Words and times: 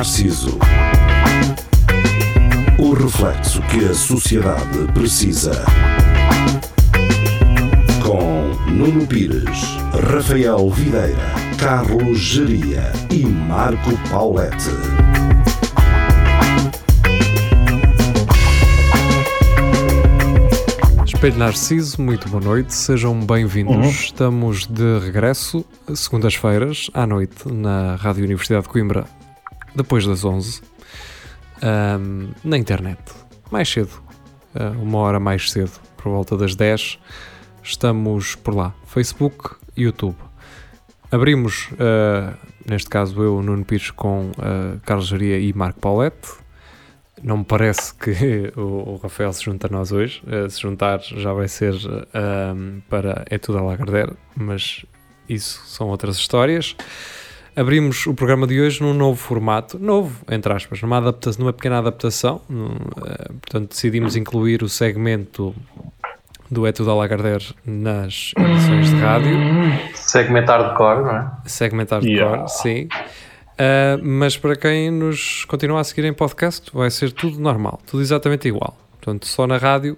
Narciso. 0.00 0.58
O 2.78 2.94
reflexo 2.94 3.60
que 3.64 3.84
a 3.84 3.92
sociedade 3.92 4.90
precisa. 4.94 5.62
Com 8.02 8.48
Nuno 8.70 9.06
Pires, 9.06 9.76
Rafael 10.10 10.70
Videira, 10.70 11.18
Carlos 11.58 12.18
Geria 12.18 12.90
e 13.10 13.26
Marco 13.26 13.90
Paulette. 14.08 14.70
Espelho 21.04 21.36
Narciso, 21.36 22.00
muito 22.00 22.26
boa 22.30 22.42
noite, 22.42 22.72
sejam 22.72 23.20
bem-vindos. 23.20 23.76
Uhum. 23.76 23.90
Estamos 23.90 24.66
de 24.66 24.98
regresso, 25.00 25.62
segundas-feiras, 25.94 26.90
à 26.94 27.06
noite, 27.06 27.52
na 27.52 27.96
Rádio 27.96 28.24
Universidade 28.24 28.62
de 28.62 28.70
Coimbra, 28.70 29.04
depois 29.74 30.06
das 30.06 30.24
11, 30.24 30.62
ahm, 31.62 32.30
na 32.44 32.56
internet, 32.56 33.00
mais 33.50 33.68
cedo, 33.68 34.02
ah, 34.54 34.70
uma 34.70 34.98
hora 34.98 35.20
mais 35.20 35.50
cedo, 35.50 35.72
por 35.96 36.10
volta 36.10 36.36
das 36.36 36.54
10, 36.54 36.98
estamos 37.62 38.34
por 38.34 38.54
lá, 38.54 38.74
Facebook, 38.86 39.56
YouTube. 39.76 40.16
Abrimos, 41.10 41.68
ah, 41.78 42.34
neste 42.68 42.88
caso 42.88 43.22
eu, 43.22 43.42
Nuno 43.42 43.64
Pires, 43.64 43.90
com 43.90 44.32
ah, 44.38 44.78
Carlos 44.84 45.08
Jaria 45.08 45.38
e 45.38 45.52
Marco 45.52 45.80
Paulette. 45.80 46.40
Não 47.22 47.38
me 47.38 47.44
parece 47.44 47.94
que 47.94 48.52
o, 48.58 48.94
o 48.94 49.00
Rafael 49.02 49.32
se 49.32 49.44
junta 49.44 49.66
a 49.66 49.70
nós 49.70 49.92
hoje. 49.92 50.22
Eh, 50.26 50.48
se 50.48 50.62
juntar 50.62 51.00
já 51.00 51.34
vai 51.34 51.48
ser 51.48 51.74
para 52.88 53.26
É 53.28 53.36
Tudo 53.36 53.58
a 53.58 53.60
Lagardère, 53.60 54.14
mas 54.34 54.86
isso 55.28 55.62
são 55.66 55.88
outras 55.88 56.16
histórias. 56.16 56.74
Abrimos 57.56 58.06
o 58.06 58.14
programa 58.14 58.46
de 58.46 58.60
hoje 58.60 58.80
num 58.82 58.94
novo 58.94 59.16
formato, 59.16 59.78
novo, 59.78 60.24
entre 60.30 60.52
aspas, 60.52 60.80
numa, 60.80 60.98
adaptação, 60.98 61.40
numa 61.42 61.52
pequena 61.52 61.78
adaptação. 61.78 62.40
num, 62.48 62.76
eh, 63.06 63.28
portanto, 63.40 63.70
decidimos 63.70 64.16
incluir 64.16 64.62
o 64.62 64.68
segmento 64.68 65.54
do 66.50 66.66
É 66.66 66.72
Tudo 66.72 66.90
a 66.90 66.94
Lagardère 66.94 67.54
nas 67.64 68.32
edições 68.36 68.90
de 68.90 68.96
rádio. 68.96 69.36
Segmentar 69.94 70.70
de 70.70 70.76
cor, 70.76 71.02
não 71.02 71.16
é? 71.16 71.30
Segmentar 71.44 72.00
de 72.00 72.08
Yeah. 72.08 72.38
cor, 72.38 72.48
sim. 72.48 72.88
Uh, 73.60 74.02
mas 74.02 74.36
para 74.36 74.56
quem 74.56 74.90
nos 74.90 75.44
continua 75.44 75.80
a 75.80 75.84
seguir 75.84 76.06
em 76.06 76.12
podcast, 76.12 76.70
vai 76.72 76.90
ser 76.90 77.12
tudo 77.12 77.38
normal, 77.38 77.78
tudo 77.86 78.02
exatamente 78.02 78.48
igual. 78.48 78.76
Portanto, 78.92 79.26
só 79.26 79.46
na 79.46 79.58
rádio 79.58 79.96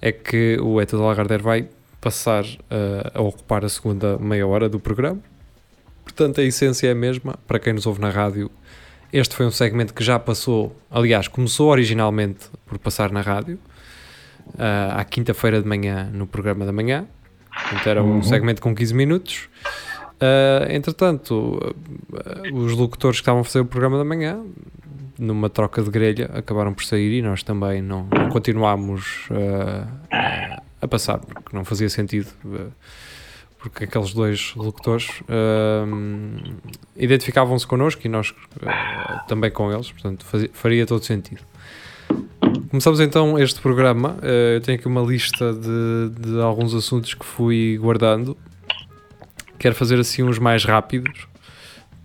é 0.00 0.12
que 0.12 0.56
o 0.60 0.80
Eto 0.80 0.96
de 0.96 1.02
Lagardère 1.02 1.42
vai 1.42 1.68
passar 2.00 2.44
uh, 2.44 3.10
a 3.12 3.20
ocupar 3.20 3.64
a 3.64 3.68
segunda 3.68 4.18
meia 4.18 4.46
hora 4.46 4.68
do 4.68 4.80
programa. 4.80 5.20
Portanto, 6.06 6.40
a 6.40 6.44
essência 6.44 6.86
é 6.86 6.92
a 6.92 6.94
mesma. 6.94 7.36
Para 7.48 7.58
quem 7.58 7.72
nos 7.72 7.84
ouve 7.84 8.00
na 8.00 8.10
rádio, 8.10 8.48
este 9.12 9.34
foi 9.34 9.44
um 9.44 9.50
segmento 9.50 9.92
que 9.92 10.04
já 10.04 10.20
passou, 10.20 10.74
aliás, 10.88 11.26
começou 11.26 11.68
originalmente 11.68 12.46
por 12.64 12.78
passar 12.78 13.10
na 13.10 13.20
rádio, 13.20 13.58
uh, 14.54 14.96
à 14.96 15.04
quinta-feira 15.04 15.60
de 15.60 15.68
manhã, 15.68 16.08
no 16.12 16.24
programa 16.24 16.64
da 16.64 16.72
manhã. 16.72 17.06
Era 17.84 18.04
um 18.04 18.22
segmento 18.22 18.62
com 18.62 18.72
15 18.72 18.94
minutos. 18.94 19.48
Uh, 20.14 20.70
entretanto, 20.70 21.58
uh, 21.60 22.54
os 22.54 22.72
locutores 22.72 23.18
que 23.18 23.22
estavam 23.22 23.40
a 23.40 23.44
fazer 23.44 23.60
o 23.60 23.66
programa 23.66 23.98
da 23.98 24.04
manhã, 24.04 24.40
numa 25.18 25.50
troca 25.50 25.82
de 25.82 25.90
grelha, 25.90 26.30
acabaram 26.32 26.72
por 26.72 26.84
sair 26.84 27.18
e 27.18 27.20
nós 27.20 27.42
também 27.42 27.82
não, 27.82 28.06
não 28.12 28.28
continuámos 28.28 29.28
a 30.80 30.86
passar, 30.86 31.18
porque 31.18 31.54
não 31.54 31.64
fazia 31.64 31.90
sentido. 31.90 32.28
Porque 33.68 33.84
aqueles 33.84 34.12
dois 34.12 34.52
locutores 34.56 35.08
uh, 35.22 36.54
identificavam-se 36.96 37.66
connosco 37.66 38.02
e 38.04 38.08
nós 38.08 38.30
uh, 38.30 39.26
também 39.28 39.50
com 39.50 39.72
eles, 39.72 39.90
portanto 39.90 40.24
fazia- 40.24 40.50
faria 40.52 40.86
todo 40.86 41.04
sentido. 41.04 41.40
Começamos 42.70 43.00
então 43.00 43.38
este 43.38 43.60
programa. 43.60 44.16
Uh, 44.22 44.54
eu 44.54 44.60
tenho 44.60 44.78
aqui 44.78 44.86
uma 44.86 45.00
lista 45.02 45.52
de, 45.52 46.10
de 46.20 46.40
alguns 46.40 46.74
assuntos 46.74 47.14
que 47.14 47.24
fui 47.24 47.76
guardando 47.78 48.36
quero 49.58 49.74
fazer 49.74 49.98
assim 49.98 50.22
uns 50.22 50.38
mais 50.38 50.64
rápidos 50.64 51.26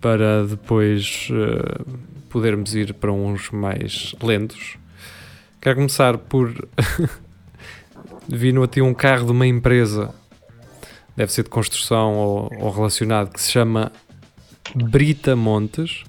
para 0.00 0.44
depois 0.46 1.28
eh, 1.30 1.84
podermos 2.28 2.74
ir 2.74 2.92
para 2.94 3.12
uns 3.12 3.50
mais 3.50 4.14
lentos. 4.22 4.76
Quero 5.60 5.76
começar 5.76 6.18
por. 6.18 6.52
Vi 8.28 8.52
no 8.52 8.68
um 8.82 8.94
carro 8.94 9.26
de 9.26 9.32
uma 9.32 9.46
empresa, 9.46 10.14
deve 11.16 11.32
ser 11.32 11.42
de 11.44 11.50
construção 11.50 12.14
ou, 12.14 12.50
ou 12.60 12.70
relacionado, 12.70 13.32
que 13.32 13.40
se 13.40 13.50
chama 13.52 13.92
Brita 14.74 15.34
Montes. 15.36 16.04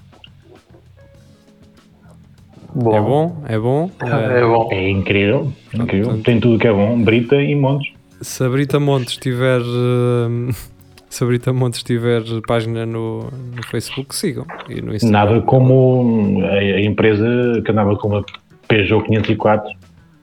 É 2.76 3.00
bom? 3.00 3.42
É 3.46 3.58
bom? 3.58 3.90
Eh, 4.02 4.38
É 4.40 4.44
bom. 4.44 4.68
É 4.72 4.90
incrível, 4.90 5.52
incrível. 5.72 6.20
Tem 6.22 6.40
tudo 6.40 6.58
que 6.58 6.66
é 6.66 6.72
bom, 6.72 7.00
Brita 7.02 7.36
e 7.40 7.54
Montes. 7.54 7.92
se 8.20 8.42
a 8.42 8.48
Brita 8.48 8.80
Montes 8.80 9.16
tiver. 9.16 9.60
eh, 9.60 10.52
se 11.08 11.22
a 11.22 11.26
Brita 11.26 11.52
Montes 11.52 11.82
tiver 11.84 12.22
página 12.48 12.84
no, 12.84 13.30
no 13.54 13.62
Facebook, 13.70 14.14
sigam. 14.14 14.44
E 14.68 14.80
no 14.80 14.92
Instagram. 14.94 15.10
Nada 15.26 15.40
como 15.42 16.42
a, 16.44 16.54
a 16.54 16.80
empresa 16.80 17.24
que 17.64 17.70
andava 17.70 17.96
com 17.96 18.08
uma 18.08 18.24
Peugeot 18.66 19.04
504, 19.06 19.70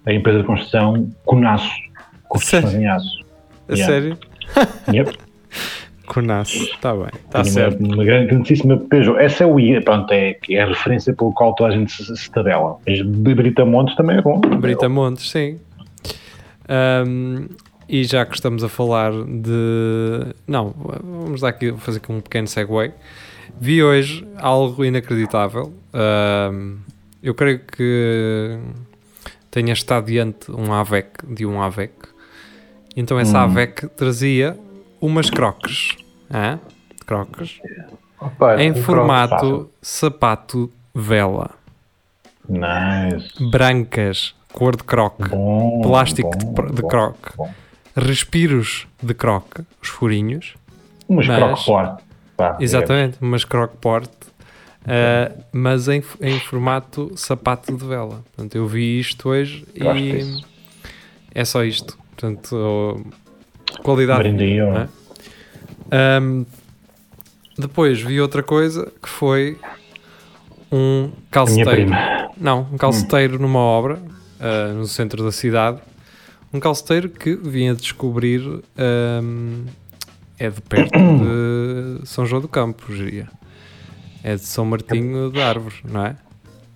a 0.05 0.13
empresa 0.13 0.39
de 0.39 0.45
construção 0.45 1.09
Conaço. 1.25 1.69
Construções 2.27 2.73
em 2.73 2.87
aço. 2.87 3.21
A 3.69 3.73
Yeah. 3.73 3.93
sério? 3.93 4.17
Yep. 4.93 5.17
Conaço. 6.07 6.57
Está 6.57 6.93
bem. 6.93 7.09
Está 7.25 7.43
certo. 7.45 7.79
Uma, 7.79 7.95
uma 7.95 8.03
grandíssima 8.03 8.77
Peugeot. 8.77 9.17
Essa 9.17 9.45
é 9.45 9.47
o 9.47 9.57
I, 9.59 9.79
pronto, 9.81 10.11
é, 10.11 10.37
é 10.49 10.61
a 10.61 10.67
referência 10.67 11.13
pelo 11.13 11.31
qual 11.31 11.55
toda 11.55 11.69
a 11.69 11.77
gente 11.77 11.91
se, 11.91 12.17
se 12.17 12.29
tabela. 12.29 12.77
Mas 12.85 12.97
de 12.97 13.35
Brita 13.35 13.63
Montes 13.63 13.95
também 13.95 14.17
é 14.17 14.21
bom. 14.21 14.39
Brita 14.39 14.89
Montes, 14.89 15.31
sim. 15.31 15.57
Ahm, 16.67 17.47
e 17.87 18.03
já 18.03 18.25
que 18.25 18.35
estamos 18.35 18.63
a 18.63 18.69
falar 18.69 19.11
de. 19.11 20.33
Não, 20.47 20.73
vamos 21.01 21.41
dar 21.41 21.49
aqui, 21.49 21.73
fazer 21.77 21.99
aqui 21.99 22.11
um 22.11 22.19
pequeno 22.19 22.47
segue. 22.47 22.91
Vi 23.59 23.81
hoje 23.81 24.27
algo 24.37 24.83
inacreditável. 24.83 25.73
Ahm, 25.93 26.77
eu 27.23 27.33
creio 27.33 27.59
que 27.59 28.57
tenha 29.49 29.73
estado 29.73 30.07
diante 30.07 30.51
um 30.51 30.73
AVEC, 30.73 31.25
de 31.27 31.45
um 31.45 31.61
AVEC. 31.61 31.91
Então 32.95 33.19
essa 33.19 33.37
Hum. 33.39 33.43
AVEC 33.43 33.87
trazia 33.89 34.57
umas 34.99 35.29
croques. 35.29 35.95
Hã? 36.31 36.59
Croques. 37.05 37.59
Opa, 38.19 38.61
em 38.61 38.71
um 38.71 38.75
formato 38.83 39.33
fácil. 39.35 39.71
sapato 39.81 40.71
vela. 40.93 41.51
Nice. 42.47 43.31
Brancas, 43.49 44.35
cor 44.53 44.75
de 44.75 44.83
croque. 44.83 45.29
Bom, 45.29 45.81
Plástico 45.81 46.29
bom, 46.37 46.65
de 46.65 46.71
de 46.75 46.81
bom, 46.81 46.87
croque. 46.87 47.31
respiros 47.95 48.87
de 49.01 49.13
croque, 49.13 49.61
os 49.81 49.89
furinhos, 49.89 50.55
Mas, 51.07 51.27
Mas- 51.27 51.37
croque 51.37 51.65
forte. 51.65 52.03
Pá, 52.37 52.57
exatamente, 52.59 53.17
mas 53.19 53.43
croque 53.43 53.75
porte, 53.77 54.11
uh, 54.85 55.43
mas 55.51 55.87
em, 55.87 56.01
em 56.21 56.39
formato 56.39 57.11
sapato 57.15 57.75
de 57.75 57.85
vela. 57.85 58.23
Portanto, 58.33 58.55
eu 58.55 58.65
vi 58.67 58.99
isto 58.99 59.29
hoje 59.29 59.65
Gosto 59.77 59.97
e 59.97 60.11
disso. 60.13 60.45
é 61.35 61.45
só 61.45 61.63
isto. 61.63 61.97
Portanto, 62.21 63.03
qualidade. 63.81 64.19
Brinde 64.19 64.59
não 64.59 64.77
é? 64.77 64.89
Um, 66.21 66.45
depois 67.57 67.99
vi 67.99 68.21
outra 68.21 68.43
coisa 68.43 68.91
que 69.01 69.09
foi 69.09 69.57
um 70.71 71.11
calceteiro. 71.31 71.71
prima. 71.71 72.31
Não, 72.37 72.67
um 72.71 72.77
calceteiro 72.77 73.39
numa 73.39 73.59
obra 73.59 73.95
uh, 73.95 74.73
no 74.75 74.85
centro 74.85 75.23
da 75.23 75.31
cidade. 75.31 75.79
Um 76.53 76.59
calceteiro 76.59 77.09
que 77.09 77.35
vinha 77.35 77.73
descobrir 77.73 78.41
um, 78.47 79.65
é 80.37 80.49
de 80.49 80.61
perto 80.61 80.91
de 80.93 82.07
São 82.07 82.23
João 82.23 82.39
do 82.41 82.47
Campo, 82.47 82.93
diria. 82.93 83.27
É 84.23 84.35
de 84.35 84.45
São 84.45 84.63
Martinho 84.63 85.31
de 85.31 85.41
Árvore, 85.41 85.77
não 85.83 86.05
é? 86.05 86.15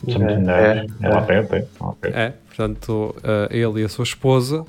É, 0.08 0.12
é, 0.12 0.88
é, 1.02 1.10
lá 1.10 1.22
perto, 1.22 1.56
é. 1.56 1.66
É, 2.04 2.30
portanto, 2.48 3.16
uh, 3.20 3.48
ele 3.52 3.82
e 3.82 3.86
a 3.86 3.90
sua 3.90 4.04
esposa 4.04 4.66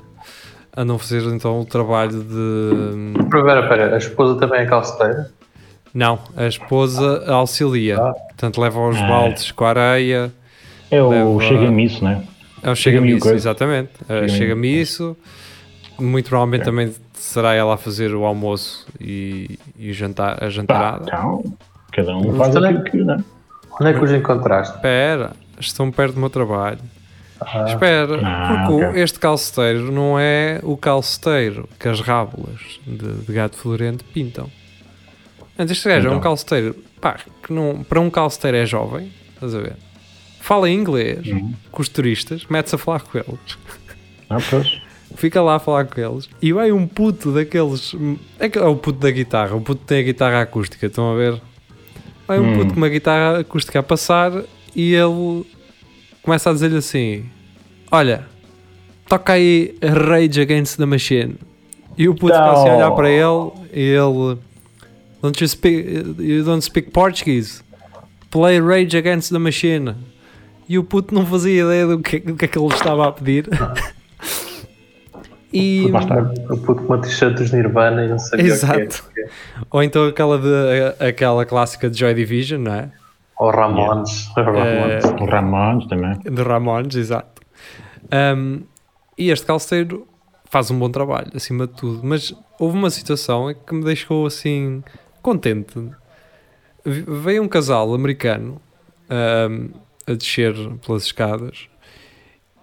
a 0.77 0.99
fazer 0.99 1.23
então 1.23 1.59
o 1.61 1.65
trabalho 1.65 2.23
de. 2.23 3.19
Espera, 3.23 3.61
espera, 3.61 3.95
a 3.95 3.97
esposa 3.97 4.39
também 4.39 4.61
é 4.61 4.65
calceteira? 4.65 5.29
Não, 5.93 6.19
a 6.35 6.45
esposa 6.45 7.23
auxilia. 7.31 7.97
Ah. 7.99 8.13
Portanto, 8.13 8.61
leva 8.61 8.79
os 8.87 8.97
Ah. 8.97 9.07
baldes 9.07 9.51
com 9.51 9.65
a 9.65 9.69
areia. 9.69 10.31
É 10.91 11.01
o 11.01 11.09
Leva- 11.09 11.41
chega-me 11.43 11.85
isso, 11.85 12.03
não 12.03 12.11
é? 12.11 12.21
É 12.63 12.71
o 12.71 12.75
Chega-me 12.75 13.11
isso, 13.15 13.29
exatamente. 13.29 13.91
Uh, 14.03 14.27
Chega-me 14.29 14.81
isso. 14.81 15.15
Muito 15.99 16.29
provavelmente 16.29 16.63
também 16.65 16.93
será 17.13 17.53
ela 17.53 17.73
a 17.73 17.77
fazer 17.77 18.13
o 18.13 18.23
almoço 18.25 18.85
e, 19.01 19.57
e 19.77 19.89
o 19.89 19.93
jantar, 19.93 20.33
a 20.35 20.39
Pá, 20.41 20.49
jantarada. 20.49 21.03
então, 21.07 21.43
cada 21.91 22.15
um 22.15 22.35
faz 22.35 22.55
aquilo 22.55 22.83
que, 22.83 22.97
não 22.97 23.15
é? 23.15 23.23
Onde 23.81 23.89
é 23.89 23.93
que 23.93 24.03
os 24.03 24.11
encontraste? 24.11 24.75
Espera, 24.75 25.31
estão 25.59 25.89
perto 25.91 26.13
do 26.13 26.19
meu 26.19 26.29
trabalho. 26.29 26.79
Ah, 27.39 27.65
Espera, 27.67 28.19
Ah, 28.23 28.65
porque 28.67 28.83
o- 28.85 28.89
ok. 28.89 29.01
este 29.03 29.19
calceteiro 29.19 29.91
não 29.91 30.17
é 30.19 30.59
o 30.63 30.75
calceteiro 30.75 31.69
que 31.79 31.87
as 31.87 31.99
rábulas 32.01 32.59
de, 32.85 33.13
de 33.25 33.33
gato 33.33 33.55
florento 33.57 34.03
pintam. 34.05 34.49
Antes, 35.57 35.77
este 35.77 35.87
gajo 35.89 36.07
é 36.07 36.09
um 36.09 36.13
Então. 36.13 36.21
calceteiro, 36.21 36.75
pá, 36.99 37.17
que 37.43 37.53
não, 37.53 37.83
para 37.83 37.99
um 37.99 38.09
calceteiro 38.09 38.57
é 38.57 38.65
jovem, 38.65 39.11
estás 39.33 39.53
a 39.55 39.59
ver? 39.59 39.75
Fala 40.39 40.69
inglês 40.69 41.27
Uhum. 41.27 41.53
com 41.71 41.81
os 41.81 41.89
turistas, 41.89 42.45
mete-se 42.49 42.75
a 42.75 42.77
falar 42.77 43.01
com 43.01 43.17
eles. 43.17 43.57
Ah, 44.29 44.37
pois. 44.49 44.81
Fica 45.15 45.41
lá 45.41 45.55
a 45.55 45.59
falar 45.59 45.85
com 45.85 45.99
eles 45.99 46.29
e 46.41 46.51
vai 46.53 46.71
um 46.71 46.85
puto 46.87 47.31
daqueles. 47.31 47.95
É 48.39 48.49
que 48.49 48.57
é 48.59 48.63
o 48.63 48.75
puto 48.75 48.99
da 48.99 49.09
guitarra, 49.09 49.55
o 49.55 49.61
puto 49.61 49.81
tem 49.85 49.99
a 49.99 50.03
guitarra 50.03 50.41
acústica, 50.41 50.85
estão 50.85 51.11
a 51.11 51.15
ver? 51.15 51.41
Vai 52.27 52.39
um 52.39 52.51
Hum. 52.51 52.57
puto 52.57 52.73
com 52.73 52.77
uma 52.77 52.89
guitarra 52.89 53.39
acústica 53.39 53.79
a 53.79 53.83
passar 53.83 54.31
e 54.75 54.93
ele 54.93 55.45
começa 56.27 56.49
a 56.49 56.53
dizer-lhe 56.53 56.77
assim: 56.77 57.25
Olha, 57.89 58.25
toca 59.07 59.31
aí 59.31 59.77
Rage 59.81 60.41
Against 60.41 60.77
the 60.77 60.85
Machine. 60.85 61.37
E 61.97 62.09
o 62.09 62.13
puto 62.13 62.33
fica 62.33 62.51
assim 62.51 62.69
a 62.69 62.75
olhar 62.75 62.91
para 62.91 63.09
ele 63.09 63.51
e 63.71 63.81
ele. 63.81 64.37
Don't 65.21 65.41
you 65.41 65.47
speak, 65.47 65.87
you 66.19 66.43
don't 66.43 66.63
speak 66.63 66.91
Portuguese? 66.91 67.61
Play 68.29 68.59
Rage 68.59 68.97
Against 68.97 69.31
the 69.31 69.39
Machine. 69.39 69.95
E 70.67 70.77
o 70.77 70.83
puto 70.83 71.15
não 71.15 71.25
fazia 71.25 71.63
ideia 71.63 71.87
do 71.87 71.99
que, 71.99 72.19
do 72.19 72.35
que 72.35 72.43
é 72.43 72.47
que 72.49 72.59
ele 72.59 72.67
estava 72.73 73.07
a 73.07 73.11
pedir. 73.13 73.47
e. 75.51 75.89
O 76.49 76.57
puto 76.57 76.83
com 76.83 76.93
uma 76.93 77.01
t-shirt 77.01 77.37
dos 77.37 77.53
Nirvana 77.53 78.03
e 78.03 78.09
não 78.09 78.19
sabia 78.19 78.45
Exato. 78.45 79.05
o 79.09 79.13
que 79.13 79.21
é. 79.21 79.29
ou 79.71 79.81
então 79.81 80.05
aquela, 80.05 80.37
de, 80.37 81.05
aquela 81.07 81.45
clássica 81.45 81.89
de 81.89 81.97
Joy 81.97 82.13
Division, 82.13 82.61
não 82.63 82.73
é? 82.73 82.91
Ou 83.39 83.51
Ramones. 83.51 84.31
Ramones. 84.35 85.05
O 85.05 85.25
Ramones 85.25 85.87
também. 85.87 86.17
De 86.19 86.41
Ramones, 86.41 86.95
exato. 86.95 87.41
Um, 88.35 88.63
e 89.17 89.29
este 89.29 89.45
calceiro 89.45 90.07
faz 90.45 90.71
um 90.71 90.79
bom 90.79 90.89
trabalho, 90.89 91.31
acima 91.35 91.67
de 91.67 91.73
tudo. 91.73 92.01
Mas 92.03 92.33
houve 92.59 92.77
uma 92.77 92.89
situação 92.89 93.53
que 93.53 93.75
me 93.75 93.83
deixou 93.83 94.25
assim 94.25 94.83
contente. 95.21 95.89
Veio 96.83 97.43
um 97.43 97.47
casal 97.47 97.93
americano 97.93 98.61
um, 99.09 99.69
a 100.07 100.13
descer 100.13 100.53
pelas 100.79 101.03
escadas 101.03 101.67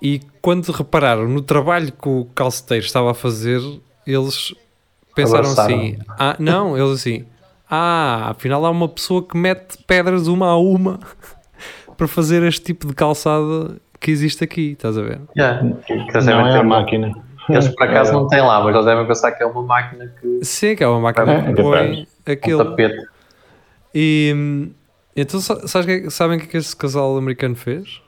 e 0.04 0.20
quando 0.42 0.70
repararam 0.70 1.26
no 1.26 1.40
trabalho 1.40 1.90
que 1.90 2.06
o 2.06 2.26
calceteiro 2.34 2.84
estava 2.84 3.12
a 3.12 3.14
fazer, 3.14 3.58
eles 4.06 4.54
pensaram 5.14 5.50
Abraçaram. 5.50 5.74
assim: 5.74 5.98
ah, 6.10 6.36
não, 6.38 6.76
eles 6.76 7.00
assim, 7.00 7.24
ah, 7.74 8.30
afinal 8.30 8.64
há 8.64 8.70
uma 8.70 8.88
pessoa 8.88 9.22
que 9.22 9.36
mete 9.36 9.78
pedras 9.86 10.26
uma 10.28 10.48
a 10.48 10.56
uma 10.56 10.98
para 11.96 12.06
fazer 12.08 12.42
este 12.42 12.62
tipo 12.62 12.86
de 12.86 12.94
calçada 12.94 13.76
que 14.00 14.10
existe 14.10 14.42
aqui, 14.44 14.72
estás 14.72 14.96
a 14.98 15.02
ver? 15.02 15.20
Yeah. 15.36 15.66
Eles, 15.88 16.06
Não 16.14 16.20
devem 16.20 16.46
é 16.48 16.50
ter 16.52 16.58
a 16.58 16.60
uma- 16.62 16.80
máquina. 16.80 17.12
eles 17.48 17.68
por 17.68 17.82
acaso 17.84 18.12
não 18.12 18.26
têm 18.28 18.40
lá, 18.40 18.62
mas 18.62 18.74
eles 18.74 18.86
devem 18.86 19.06
pensar 19.06 19.32
que 19.32 19.42
é 19.42 19.46
uma 19.46 19.62
máquina 19.62 20.12
que. 20.20 20.44
Sim, 20.44 20.76
que 20.76 20.84
é 20.84 20.88
uma 20.88 21.00
máquina 21.00 21.32
É, 21.32 21.42
que 21.52 21.60
é 21.60 21.62
põe 21.62 22.06
Um 22.26 22.32
aquilo. 22.32 22.64
tapete. 22.64 23.06
E 23.94 24.68
então 25.16 25.40
sa- 25.40 25.66
sabes 25.68 25.86
que- 25.86 26.10
sabem 26.10 26.36
o 26.36 26.40
que 26.40 26.46
é 26.46 26.50
que 26.50 26.56
esse 26.56 26.74
casal 26.76 27.16
americano 27.16 27.54
fez? 27.54 28.00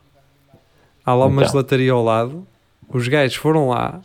Há 1.05 1.15
lá 1.15 1.27
uma 1.27 1.43
Então. 1.43 1.53
gelataria 1.53 1.93
ao 1.93 2.03
lado. 2.03 2.47
Os 2.89 3.07
gajos 3.09 3.37
foram 3.37 3.69
lá, 3.69 4.01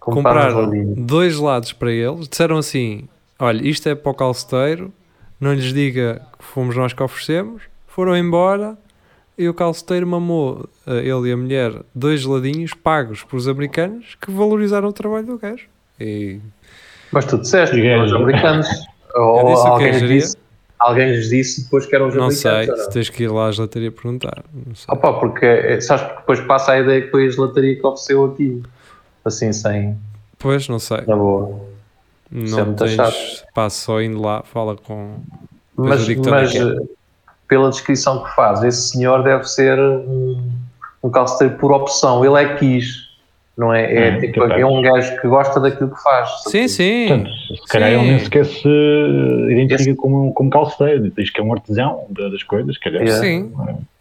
Compraram 0.00 0.52
compraram 0.66 0.94
dois 0.96 1.38
lados 1.38 1.72
para 1.72 1.90
eles, 1.92 2.28
disseram 2.28 2.58
assim: 2.58 3.08
Olha, 3.38 3.66
isto 3.66 3.88
é 3.88 3.94
para 3.94 4.10
o 4.10 4.14
calceteiro, 4.14 4.92
não 5.40 5.52
lhes 5.52 5.72
diga 5.72 6.22
que 6.38 6.44
fomos 6.44 6.76
nós 6.76 6.92
que 6.92 7.02
oferecemos. 7.02 7.62
Foram 7.86 8.16
embora 8.16 8.76
e 9.36 9.48
o 9.48 9.54
calceteiro 9.54 10.06
mamou, 10.06 10.68
eh, 10.86 10.98
ele 11.00 11.28
e 11.28 11.32
a 11.32 11.36
mulher, 11.36 11.72
dois 11.94 12.20
geladinhos 12.20 12.72
pagos 12.74 13.22
por 13.24 13.36
os 13.36 13.48
americanos 13.48 14.16
que 14.20 14.30
valorizaram 14.30 14.88
o 14.88 14.92
trabalho 14.92 15.26
do 15.26 15.38
gajo. 15.38 15.66
E 16.00 16.40
Mas 17.10 17.24
tu 17.24 17.38
disseste, 17.38 17.74
que 17.74 17.86
eram 17.86 18.04
os 18.04 18.12
americanos. 18.12 18.68
Ou 19.16 19.46
disse 19.46 19.62
que 19.62 19.68
alguém, 19.68 19.90
lhes 19.92 20.08
disse, 20.08 20.36
alguém 20.78 21.10
lhes 21.10 21.28
disse 21.28 21.64
depois 21.64 21.86
que 21.86 21.94
eram 21.94 22.08
os 22.08 22.14
não 22.14 22.24
americanos. 22.24 22.66
sei, 22.66 22.76
não? 22.76 22.84
se 22.84 22.90
tens 22.90 23.10
que 23.10 23.22
ir 23.24 23.28
lá 23.28 23.46
à 23.46 23.52
gelataria 23.52 23.92
perguntar. 23.92 24.44
Não 24.52 24.74
sei. 24.74 24.86
Opa, 24.92 25.12
porque 25.14 25.44
eh, 25.46 25.80
sabes 25.80 26.04
porque 26.04 26.20
depois 26.20 26.40
passa 26.42 26.72
a 26.72 26.80
ideia 26.80 27.02
que 27.02 27.10
foi 27.10 27.26
a 27.26 27.30
gelataria 27.30 27.76
que 27.76 27.86
ofereceu 27.86 28.24
aqui. 28.24 28.62
Assim, 29.24 29.52
sem. 29.52 29.96
Pois, 30.38 30.68
não 30.68 30.78
sei. 30.78 31.02
Na 31.06 31.16
boa. 31.16 31.73
É 32.34 32.38
Não 32.50 32.66
muito 32.66 32.78
tens 32.84 32.92
chato. 32.96 33.14
passo 33.54 33.80
só 33.84 34.00
indo 34.02 34.20
lá, 34.20 34.42
fala 34.42 34.76
com. 34.76 35.14
Mas, 35.76 36.08
mas 36.26 36.54
é 36.54 36.58
eh, 36.58 36.76
pela 37.48 37.70
descrição 37.70 38.24
que 38.24 38.34
faz, 38.34 38.62
esse 38.64 38.90
senhor 38.90 39.22
deve 39.22 39.44
ser 39.44 39.78
um, 39.78 40.50
um 41.02 41.10
calceteiro 41.10 41.56
por 41.58 41.72
opção. 41.72 42.24
Ele 42.24 42.42
é 42.42 42.54
que 42.54 42.58
quis. 42.60 43.04
Não 43.56 43.72
é? 43.72 43.84
É, 43.84 44.08
É, 44.08 44.20
tipo, 44.20 44.42
é 44.42 44.66
um 44.66 44.82
gajo 44.82 45.20
que 45.20 45.28
gosta 45.28 45.60
daquilo 45.60 45.94
que 45.94 46.02
faz. 46.02 46.28
Sim, 46.48 46.66
sim. 46.66 47.06
Portanto, 47.06 47.30
se 47.62 47.68
calhar 47.68 47.90
Sim. 47.90 47.96
ele 48.00 48.08
nem 48.08 48.18
sequer 48.18 48.44
se 48.46 48.68
identifica 49.50 49.94
como, 49.94 50.32
como 50.34 50.50
calceteiro, 50.50 51.08
diz 51.16 51.30
que 51.30 51.40
é 51.40 51.44
um 51.44 51.52
artesão 51.52 52.04
da- 52.10 52.28
das 52.30 52.42
coisas, 52.42 52.74
se 52.74 52.80
calhar. 52.80 53.02
Yeah. 53.02 53.22
Sim. 53.22 53.52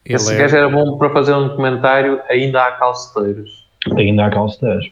Ele 0.05 0.15
Esse 0.15 0.33
é- 0.33 0.37
gajo 0.37 0.57
era 0.57 0.69
bom 0.69 0.97
para 0.97 1.11
fazer 1.11 1.33
um 1.35 1.49
documentário. 1.49 2.19
Ainda 2.29 2.65
há 2.65 2.71
calceteiros. 2.71 3.62
Ainda 3.97 4.25
há 4.25 4.29
calceteiros. 4.29 4.91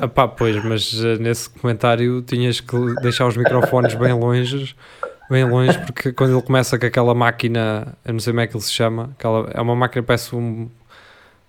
Ah 0.00 0.08
pá, 0.08 0.28
pois, 0.28 0.62
mas 0.62 1.02
eh, 1.02 1.16
nesse 1.18 1.48
comentário 1.48 2.20
tinhas 2.22 2.60
que 2.60 2.76
deixar 3.00 3.26
os 3.26 3.36
microfones 3.36 3.94
bem 3.94 4.12
longe, 4.12 4.76
bem 5.30 5.44
longe, 5.44 5.78
porque 5.78 6.12
quando 6.12 6.34
ele 6.34 6.42
começa 6.42 6.78
com 6.78 6.86
aquela 6.86 7.14
máquina, 7.14 7.94
eu 8.04 8.12
não 8.12 8.20
sei 8.20 8.32
como 8.32 8.40
é 8.40 8.46
que 8.46 8.54
ele 8.54 8.62
se 8.62 8.72
chama, 8.72 9.10
aquela, 9.18 9.50
é 9.54 9.60
uma 9.60 9.74
máquina 9.74 10.02
que 10.02 10.06
parece 10.06 10.36
um, 10.36 10.68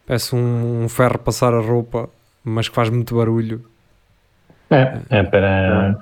parece 0.06 0.36
um, 0.36 0.84
um 0.84 0.90
ferro 0.90 1.20
passar 1.20 1.54
a 1.54 1.60
roupa, 1.60 2.10
mas 2.44 2.70
que 2.70 2.76
faz 2.76 2.90
muito 2.90 3.16
barulho. 3.16 3.62
É, 4.70 5.00
é 5.10 5.24
para, 5.24 5.98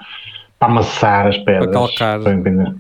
para 0.60 0.68
amassar 0.68 1.28
as 1.28 1.38
pedras. 1.40 1.66
Para 1.66 1.74
calcar. 1.74 2.20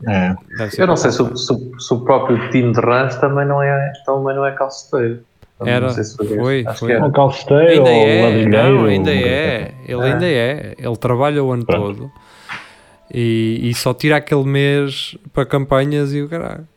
É. 0.07 0.35
Eu 0.77 0.87
não 0.87 0.95
sei 0.95 1.11
se 1.11 1.21
o, 1.21 1.35
se 1.35 1.53
se 1.77 1.93
o 1.93 2.01
próprio 2.01 2.49
Tino 2.49 2.71
de 2.71 2.79
Rãs 2.79 3.15
também 3.17 3.45
não 3.45 3.61
é, 3.61 3.93
também 4.05 4.35
não 4.35 4.45
é 4.45 4.51
calceteiro. 4.51 5.23
Era, 5.63 5.89
se 5.89 6.17
foi, 6.17 6.27
foi, 6.27 6.63
acho 6.67 6.79
foi. 6.79 6.87
que 6.89 6.93
era. 6.95 7.05
Ou 7.05 7.11
calceteiro, 7.11 7.67
Ainda 7.71 7.89
ou 7.89 7.95
é, 7.95 8.45
não, 8.45 8.85
ainda 8.85 9.09
ou- 9.11 9.15
é, 9.17 9.71
ele 9.87 10.01
Ah. 10.01 10.05
ainda 10.05 10.27
é, 10.27 10.75
ele 10.77 10.97
trabalha 10.97 11.43
o 11.43 11.51
ano 11.51 11.65
Pronto. 11.65 11.95
todo 11.95 12.11
e, 13.13 13.59
e 13.63 13.73
só 13.73 13.93
tira 13.93 14.17
aquele 14.17 14.43
mês 14.43 15.17
para 15.31 15.45
campanhas 15.45 16.13
e 16.13 16.21
o 16.21 16.27
caralho. 16.27 16.67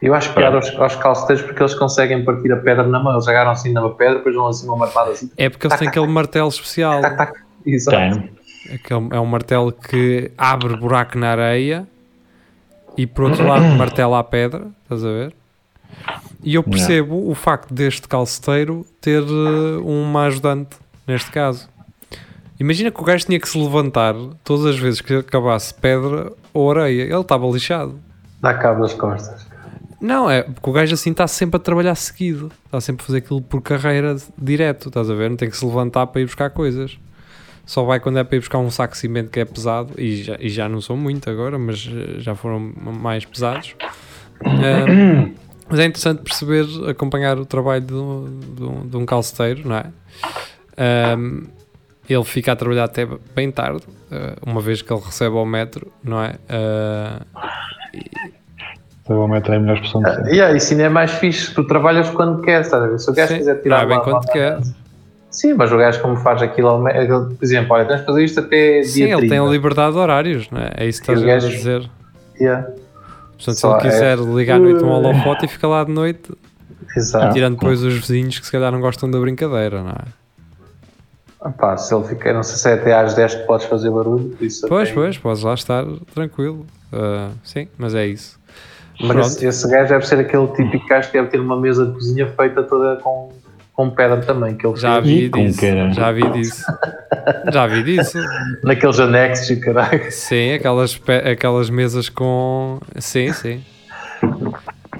Eu 0.00 0.14
acho 0.14 0.32
piada 0.32 0.56
aos, 0.56 0.74
aos 0.76 0.96
calceteiros 0.96 1.44
porque 1.44 1.62
eles 1.62 1.74
conseguem 1.74 2.24
partir 2.24 2.50
a 2.52 2.56
pedra 2.56 2.84
na 2.86 2.98
mão. 2.98 3.12
Eles 3.12 3.28
agarram 3.28 3.50
assim 3.50 3.70
numa 3.70 3.90
pedra, 3.94 4.14
depois 4.14 4.34
vão 4.34 4.46
assim 4.46 4.66
uma 4.66 4.78
martelada 4.78 5.10
assim. 5.10 5.30
É 5.36 5.50
porque 5.50 5.66
eles 5.66 5.78
têm 5.78 5.88
aquele 5.88 6.06
martelo 6.06 6.48
especial. 6.48 7.02
Exato. 7.66 8.22
Aquele, 8.72 9.08
é 9.12 9.20
um 9.20 9.26
martelo 9.26 9.72
que 9.72 10.30
abre 10.38 10.74
buraco 10.76 11.18
na 11.18 11.32
areia 11.32 11.86
e 12.96 13.06
por 13.06 13.24
outro 13.26 13.46
lado 13.46 13.62
martela 13.76 14.18
a 14.20 14.24
pedra, 14.24 14.68
estás 14.84 15.04
a 15.04 15.08
ver? 15.08 15.34
E 16.42 16.54
eu 16.54 16.62
percebo 16.62 17.28
o 17.28 17.34
facto 17.34 17.72
deste 17.72 18.08
calceteiro 18.08 18.86
ter 19.00 19.22
eh, 19.22 19.78
uma 19.82 20.24
ajudante, 20.24 20.76
neste 21.06 21.30
caso. 21.30 21.68
Imagina 22.58 22.90
que 22.90 23.00
o 23.00 23.04
gajo 23.04 23.24
tinha 23.24 23.40
que 23.40 23.48
se 23.48 23.58
levantar 23.58 24.14
todas 24.44 24.66
as 24.66 24.78
vezes 24.78 25.00
que 25.00 25.14
acabasse 25.14 25.72
pedra 25.74 26.32
ou 26.52 26.70
areia. 26.70 27.02
Ele 27.04 27.20
estava 27.20 27.46
lixado. 27.46 27.98
Dá 28.40 28.54
cabo 28.54 28.82
das 28.82 28.94
costas. 28.94 29.46
Não, 30.00 30.30
é 30.30 30.42
porque 30.42 30.68
o 30.68 30.72
gajo 30.72 30.94
assim 30.94 31.10
está 31.10 31.26
sempre 31.26 31.56
a 31.56 31.60
trabalhar 31.60 31.94
seguido. 31.94 32.50
Está 32.66 32.80
sempre 32.80 33.02
a 33.02 33.06
fazer 33.06 33.18
aquilo 33.18 33.42
por 33.42 33.60
carreira 33.60 34.16
direto, 34.36 34.88
estás 34.88 35.10
a 35.10 35.14
ver? 35.14 35.30
Não 35.30 35.36
tem 35.36 35.48
que 35.48 35.56
se 35.56 35.64
levantar 35.64 36.06
para 36.06 36.20
ir 36.22 36.24
buscar 36.24 36.50
coisas. 36.50 36.98
Só 37.66 37.84
vai 37.84 38.00
quando 38.00 38.18
é 38.18 38.24
para 38.24 38.36
ir 38.36 38.40
buscar 38.40 38.58
um 38.58 38.70
saco 38.70 38.94
de 38.94 38.98
cimento 38.98 39.30
que 39.30 39.40
é 39.40 39.44
pesado, 39.44 39.92
e 39.96 40.22
já, 40.22 40.36
e 40.40 40.48
já 40.48 40.68
não 40.68 40.80
são 40.80 40.96
muito 40.96 41.30
agora, 41.30 41.58
mas 41.58 41.88
eh, 41.90 42.18
já 42.18 42.34
foram 42.34 42.58
mais 42.58 43.24
pesados. 43.24 43.76
Ahm, 44.44 45.34
mas 45.70 45.78
é 45.78 45.84
interessante 45.86 46.22
perceber, 46.22 46.66
acompanhar 46.88 47.38
o 47.38 47.46
trabalho 47.46 47.80
de 47.82 47.94
um- 47.94 48.40
de 48.56 48.62
um- 48.64 48.86
de 48.88 48.96
um 48.96 49.06
calceteiro, 49.06 49.68
não 49.68 49.76
é? 49.76 49.84
Ahm, 50.76 51.44
ele 52.08 52.24
fica 52.24 52.52
a 52.52 52.56
trabalhar 52.56 52.84
até 52.84 53.06
bem 53.34 53.50
tarde, 53.52 53.84
eh, 54.10 54.34
uma 54.44 54.60
vez 54.60 54.82
que 54.82 54.92
ele 54.92 55.00
recebe 55.00 55.36
ao 55.36 55.46
metro, 55.46 55.90
não 56.02 56.22
é? 56.22 56.34
Ah, 56.48 57.20
Provavelmente 59.04 59.50
é 59.50 59.56
a 59.56 59.60
melhor 59.60 59.74
expressão 59.74 60.02
de 60.02 60.08
Ah, 60.08 60.14
sempre. 60.14 60.30
yeah, 60.36 60.56
isso 60.56 60.72
ainda 60.72 60.84
é 60.84 60.88
mais 60.88 61.10
fixe. 61.12 61.52
Tu 61.52 61.64
trabalhas 61.66 62.08
quando 62.10 62.42
queres, 62.42 62.66
estás 62.66 62.82
a 62.84 62.86
ver? 62.86 62.98
Se 62.98 63.10
o 63.10 63.14
gajo 63.14 63.28
sim, 63.32 63.38
quiser 63.38 63.60
tirar 63.62 63.76
não 63.78 63.82
é 63.84 63.86
bem 63.88 63.96
lá- 63.98 64.04
quando 64.04 64.26
quer. 64.26 64.58
Sim, 65.30 65.54
mas 65.54 65.72
o 65.72 65.76
gajo 65.76 66.00
como 66.00 66.16
faz 66.16 66.42
aquilo, 66.42 66.86
aquele- 66.86 67.08
por 67.34 67.38
exemplo, 67.44 67.72
olha, 67.74 67.84
tens 67.86 68.00
de 68.00 68.06
fazer 68.06 68.24
isto 68.24 68.40
até 68.40 68.82
Sim, 68.82 68.92
dia 68.94 69.04
ele 69.06 69.16
30. 69.16 69.28
tem 69.34 69.38
a 69.38 69.48
liberdade 69.50 69.92
de 69.92 69.98
horários, 69.98 70.50
não 70.50 70.60
é? 70.60 70.72
É 70.76 70.86
isso 70.86 71.02
que 71.02 71.10
E 71.10 71.14
o 71.14 71.18
estás 71.18 71.30
a 71.44 71.46
gajo- 71.46 71.56
dizer. 71.56 71.90
Yeah, 72.40 72.68
Portanto, 73.44 73.56
se 73.56 73.66
ele 73.66 73.74
é- 73.74 73.78
quiser 73.80 74.18
ligar 74.18 74.56
à 74.56 74.58
noite 74.58 74.84
um 74.84 74.88
holofote 74.90 75.44
e 75.46 75.48
fica 75.48 75.66
lá 75.66 75.82
de 75.84 75.92
noite, 75.92 76.30
Exato. 76.96 77.32
tirando 77.32 77.54
depois 77.54 77.82
os 77.82 77.94
vizinhos 77.94 78.38
que 78.38 78.44
se 78.46 78.52
calhar 78.52 78.70
não 78.70 78.80
gostam 78.80 79.10
da 79.10 79.18
brincadeira, 79.18 79.82
não 79.82 79.90
é? 79.90 80.04
Ah, 81.40 81.48
pá, 81.50 81.76
se 81.78 81.94
ele 81.94 82.06
fica, 82.06 82.32
não 82.34 82.42
sei 82.42 82.56
se 82.56 82.68
é 82.68 82.74
até 82.74 82.92
às 82.94 83.14
10 83.14 83.34
que 83.34 83.42
podes 83.46 83.66
fazer 83.66 83.90
barulho, 83.90 84.36
isso 84.42 84.66
Pois, 84.68 84.88
até- 84.90 84.94
pois, 84.94 85.16
podes 85.16 85.42
lá 85.42 85.54
estar 85.54 85.84
tranquilo. 86.14 86.66
Ah, 86.92 87.30
sim, 87.42 87.66
mas 87.78 87.94
é 87.94 88.06
isso. 88.06 88.38
Mas 89.02 89.26
esse, 89.36 89.46
esse 89.46 89.70
gajo 89.70 89.88
deve 89.88 90.06
ser 90.06 90.18
aquele 90.18 90.46
típico 90.48 90.86
gajo 90.86 91.06
que 91.10 91.14
deve 91.16 91.28
ter 91.30 91.40
uma 91.40 91.58
mesa 91.58 91.86
de 91.86 91.92
cozinha 91.92 92.26
feita 92.36 92.62
toda 92.62 92.96
com, 92.96 93.32
com 93.72 93.88
pedra 93.88 94.20
também, 94.20 94.54
que 94.54 94.66
ele 94.66 94.76
Já 94.76 95.00
vi 95.00 95.30
disso. 95.30 95.60
Já 95.94 96.12
vi 96.12 96.28
disso. 96.32 96.62
Já 97.52 97.66
vi 97.66 97.82
disso. 97.82 98.18
naqueles 98.62 98.98
anexos 99.00 99.50
e 99.50 99.56
caralho. 99.60 100.10
Sim, 100.12 100.52
aquelas, 100.52 101.00
aquelas 101.30 101.68
mesas 101.70 102.08
com. 102.08 102.80
Sim, 102.98 103.32
sim. 103.32 103.64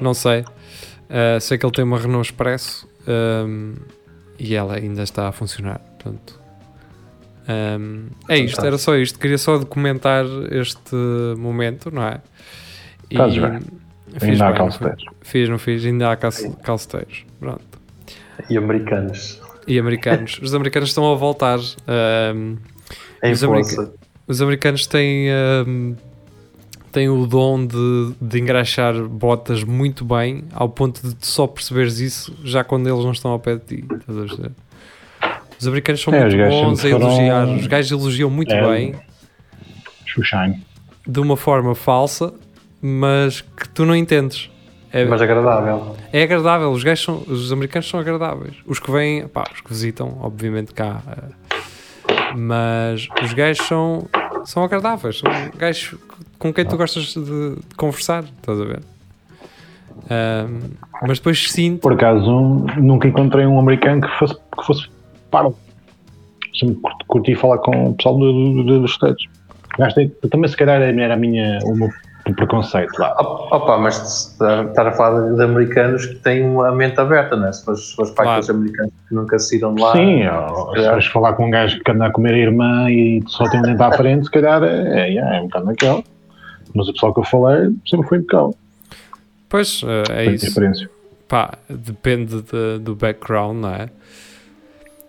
Não 0.00 0.14
sei. 0.14 0.40
Uh, 0.40 1.40
sei 1.40 1.58
que 1.58 1.66
ele 1.66 1.72
tem 1.72 1.84
uma 1.84 1.98
Renault 1.98 2.28
Expresso 2.30 2.88
um, 3.46 3.74
e 4.38 4.54
ela 4.54 4.76
ainda 4.76 5.02
está 5.02 5.28
a 5.28 5.32
funcionar. 5.32 5.78
Portanto, 5.98 6.38
um, 7.78 8.06
é 8.28 8.38
isto, 8.38 8.64
era 8.64 8.78
só 8.78 8.96
isto. 8.96 9.18
Queria 9.18 9.38
só 9.38 9.58
documentar 9.58 10.24
este 10.52 10.94
momento, 11.36 11.90
não 11.90 12.02
é? 12.04 12.20
E 13.10 13.16
Fazes 13.16 13.38
bem. 13.38 13.60
Fiz, 14.18 14.22
Ainda 14.30 14.44
há 14.46 14.50
bem, 14.52 14.58
não 14.58 14.66
calceteiros. 14.66 15.04
fiz? 15.22 15.48
não 15.48 15.58
fiz, 15.58 15.84
ainda 15.86 16.10
há 16.10 16.16
calce- 16.16 16.50
calceteiros. 16.64 17.24
Pronto. 17.38 17.60
E 18.48 18.56
americanos. 18.56 19.39
E 19.72 19.78
americanos. 19.78 20.38
Os 20.42 20.54
americanos 20.54 20.88
estão 20.90 21.10
a 21.10 21.14
voltar. 21.14 21.58
um, 21.58 22.56
Em 23.22 23.32
Os 23.32 23.44
america- 23.44 23.92
os 24.26 24.40
americanos 24.42 24.86
têm, 24.86 25.28
um, 25.66 25.94
têm 26.90 27.08
o 27.08 27.26
dom 27.26 27.64
de, 27.66 28.14
de 28.20 28.40
engraxar 28.40 29.00
botas 29.06 29.62
muito 29.62 30.04
bem, 30.04 30.44
ao 30.52 30.68
ponto 30.68 31.06
de 31.06 31.14
tu 31.14 31.26
só 31.26 31.46
perceberes 31.46 31.98
isso 32.00 32.34
já 32.42 32.64
quando 32.64 32.88
eles 32.88 33.04
não 33.04 33.12
estão 33.12 33.30
ao 33.30 33.38
pé 33.38 33.56
de 33.56 33.60
ti. 33.64 33.84
Estás 34.00 34.18
a 34.18 34.22
perceber? 34.22 34.50
Os 35.60 35.66
americanos 35.68 36.00
são 36.00 36.14
É, 36.14 36.20
muito 36.20 36.36
bons 36.36 36.78
a 36.78 36.82
sempre 36.82 36.90
foram- 36.98 37.12
elogiar. 37.12 37.48
Os 37.48 37.66
gajos 37.66 37.92
elogiam 37.92 38.30
muito 38.30 38.52
É. 38.52 38.68
bem, 38.72 38.94
Xuxane. 40.06 40.66
de 41.06 41.20
uma 41.20 41.36
forma 41.36 41.74
falsa, 41.74 42.32
mas 42.82 43.40
que 43.42 43.68
tu 43.68 43.84
não 43.84 43.94
entendes. 43.94 44.49
É, 44.92 45.04
Mas 45.04 45.22
agradável. 45.22 45.96
é 46.12 46.22
agradável, 46.24 46.70
os 46.72 46.82
gajos 46.82 47.04
são, 47.04 47.22
os 47.28 47.52
americanos 47.52 47.88
são 47.88 48.00
agradáveis. 48.00 48.54
Os 48.66 48.78
que 48.80 48.90
vêm, 48.90 49.28
pá, 49.28 49.44
os 49.54 49.60
que 49.60 49.68
visitam, 49.68 50.18
obviamente 50.20 50.72
cá. 50.74 51.00
eh, 51.08 52.34
mas 52.36 53.08
os 53.22 53.32
gajos 53.32 53.66
são, 53.66 54.06
são 54.44 54.64
agradáveis, 54.64 55.18
são 55.18 55.30
gajos 55.56 55.96
com 56.38 56.52
quem 56.52 56.64
tu 56.64 56.76
gostas 56.76 57.14
de, 57.14 57.20
de 57.56 57.74
conversar, 57.76 58.24
estás 58.24 58.60
a 58.60 58.64
ver? 58.64 58.80
Ahm, 60.10 60.70
mas 61.06 61.18
depois 61.18 61.50
sinto, 61.52 61.80
Por 61.80 61.92
acaso, 61.92 62.30
nunca 62.78 63.06
encontrei 63.08 63.46
um 63.46 63.58
americano 63.58 64.00
que 64.02 64.18
fosse, 64.18 64.34
que 64.34 64.64
fosse 64.66 64.88
parvo. 65.30 65.56
Sempre 66.58 66.78
curti, 67.06 67.34
falar 67.36 67.58
com 67.58 67.90
o 67.90 67.94
pessoal 67.94 68.18
do- 68.18 68.32
do- 68.32 68.64
do- 68.64 68.80
dos 68.80 68.90
Estados. 68.92 69.24
Também 70.30 70.48
se 70.50 70.56
calhar 70.56 70.80
era 70.82 71.14
a 71.14 71.16
minha, 71.16 71.58
o 71.64 71.74
meu 71.76 71.88
preconceito 72.34 72.98
lá. 72.98 73.12
Op- 73.20 73.52
Opa, 73.52 73.78
mas 73.78 73.94
se 73.96 74.30
estar 74.32 74.86
a 74.86 74.92
falar 74.92 75.32
de 75.34 75.42
americanos 75.42 76.06
que 76.06 76.14
têm 76.16 76.44
uma 76.44 76.70
mente 76.72 76.98
aberta, 77.00 77.36
não 77.36 77.46
é? 77.48 77.52
Se 77.52 77.64
fores, 77.64 77.92
fores 77.92 78.10
para 78.12 78.24
Claro. 78.24 78.40
aqueles 78.40 78.50
americanos 78.50 78.92
que 79.08 79.14
nunca 79.14 79.38
saíram 79.38 79.74
de 79.74 79.82
lá. 79.82 79.92
Sim, 79.92 80.26
ó, 80.26 80.74
se 80.74 80.84
fores 80.88 81.06
falar 81.06 81.32
com 81.34 81.46
um 81.46 81.50
gajo 81.50 81.80
que 81.82 81.90
anda 81.90 82.06
a 82.06 82.10
comer 82.12 82.34
a 82.34 82.38
irmã 82.38 82.90
e 82.90 83.22
só 83.26 83.48
tem 83.48 83.60
um 83.60 83.62
dente 83.62 83.82
à 83.82 83.92
frente, 83.92 84.24
se 84.24 84.30
calhar 84.30 84.62
é, 84.62 85.10
é, 85.10 85.16
é 85.16 85.40
um 85.40 85.44
bocado 85.44 85.66
naquela. 85.66 86.02
Mas 86.74 86.88
o 86.88 86.92
pessoal 86.92 87.12
que 87.14 87.20
eu 87.20 87.24
falei 87.24 87.74
sempre 87.88 88.06
foi 88.08 88.18
impecável. 88.18 88.54
pois 89.48 89.82
eh, 89.84 90.22
é 90.26 90.32
isso. 90.32 90.46
diferença. 90.46 90.88
pá, 91.28 91.54
depende 91.68 92.42
de- 92.42 92.78
do 92.80 92.94
background, 92.94 93.56
não 93.58 93.70
é? 93.74 93.88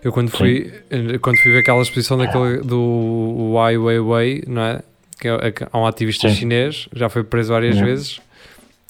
Eu 0.04 0.12
quando 0.12 0.30
fui, 0.32 0.74
eh, 0.90 1.18
quando 1.20 1.38
fui 1.38 1.52
ver 1.52 1.60
aquela 1.60 1.82
exposição 1.82 2.18
daquele, 2.18 2.58
do 2.62 3.56
Ai 3.60 3.78
Weiwei, 3.78 4.44
não 4.48 4.62
é? 4.64 4.80
Que 5.22 5.28
é, 5.28 5.48
é 5.48 5.52
que 5.52 5.64
um 5.72 5.86
ativista 5.86 6.28
Sim. 6.28 6.36
chinês, 6.36 6.90
já 6.94 7.08
foi 7.08 7.24
preso 7.24 7.54
várias 7.54 7.76
Sim. 7.76 7.86
vezes. 7.86 8.20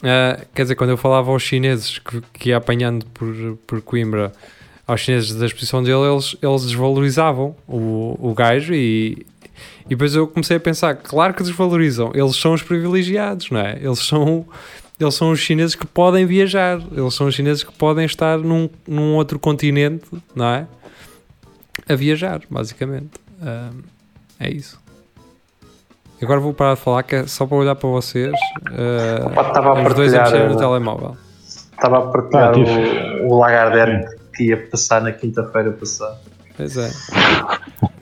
Ah, 0.02 0.40
quer 0.56 0.64
dizer, 0.64 0.76
quando 0.76 0.92
eu 0.92 0.98
falava 0.98 1.30
aos 1.30 1.44
chineses 1.44 2.00
que, 2.00 2.22
que 2.34 2.50
ia 2.50 2.58
apanhando 2.58 3.06
por, 3.08 3.36
por 3.68 3.82
Coimbra, 3.82 4.32
aos 4.88 5.02
chineses 5.02 5.36
da 5.36 5.46
exposição 5.46 5.84
dele, 5.84 6.12
eles, 6.12 6.36
eles 6.42 6.64
desvalorizavam 6.64 7.56
o, 7.68 8.18
o 8.20 8.34
gajo 8.34 8.74
e, 8.74 9.26
e 9.86 9.90
depois 9.90 10.16
eu 10.16 10.28
comecei 10.28 10.58
a 10.58 10.60
pensar, 10.60 10.96
claro 10.96 11.34
que 11.34 11.44
desvalorizam, 11.44 12.12
eles 12.16 12.36
são 12.36 12.54
os 12.54 12.64
privilegiados, 12.64 13.52
não 13.52 13.60
é? 13.60 13.78
Eles 13.82 14.00
são, 14.00 14.46
eles 15.00 15.14
são 15.14 15.32
os 15.32 15.40
chineses 15.40 15.76
que 15.76 15.86
podem 15.86 16.26
viajar, 16.26 16.82
eles 16.92 17.14
são 17.14 17.28
os 17.28 17.36
chineses 17.36 17.64
que 17.64 17.72
podem 17.72 18.06
estar 18.06 18.38
num, 18.40 18.70
num 18.88 19.16
outro 19.16 19.38
continente, 19.38 20.06
não 20.34 20.46
é? 20.46 20.68
A 21.88 21.96
viajar, 21.96 22.42
basicamente. 22.50 23.12
Ah, 23.42 23.70
é 24.40 24.50
isso. 24.50 24.81
Agora 26.22 26.40
vou 26.40 26.54
parar 26.54 26.76
de 26.76 26.82
falar, 26.82 27.04
que 27.04 27.16
é 27.16 27.28
só 27.28 27.46
para 27.46 27.58
olhar 27.58 27.76
para 27.76 27.90
vocês. 27.90 28.32
Opa, 29.26 29.48
estava 29.48 29.70
a 29.80 29.84
os 29.88 29.94
dois 29.94 30.14
a 30.14 30.30
no 30.30 30.54
eh, 30.54 30.58
telemóvel. 30.58 31.18
Estava 31.74 31.98
a 31.98 32.02
partilhar 32.12 32.50
Ah, 32.50 32.54
tive- 32.54 33.22
o, 33.24 33.28
o 33.30 33.40
Lagardère 33.40 34.06
que 34.36 34.44
ia 34.46 34.68
passar 34.70 35.02
na 35.02 35.12
quinta-feira 35.12 35.72
passada. 35.72 36.20
Pois 36.56 36.78
é. 36.78 36.90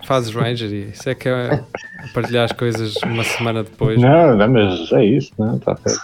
Fazes 0.05 0.33
Ranger 0.35 0.69
e 0.71 0.89
isso 0.89 1.07
é 1.09 1.15
que 1.15 1.29
é 1.29 1.63
partilhar 2.13 2.45
as 2.45 2.51
coisas 2.51 2.95
uma 3.05 3.23
semana 3.23 3.63
depois. 3.63 4.01
Não, 4.01 4.35
não, 4.35 4.47
mas 4.49 4.91
é 4.91 5.05
isso, 5.05 5.31
não 5.37 5.55
está 5.57 5.75
certo. 5.77 6.01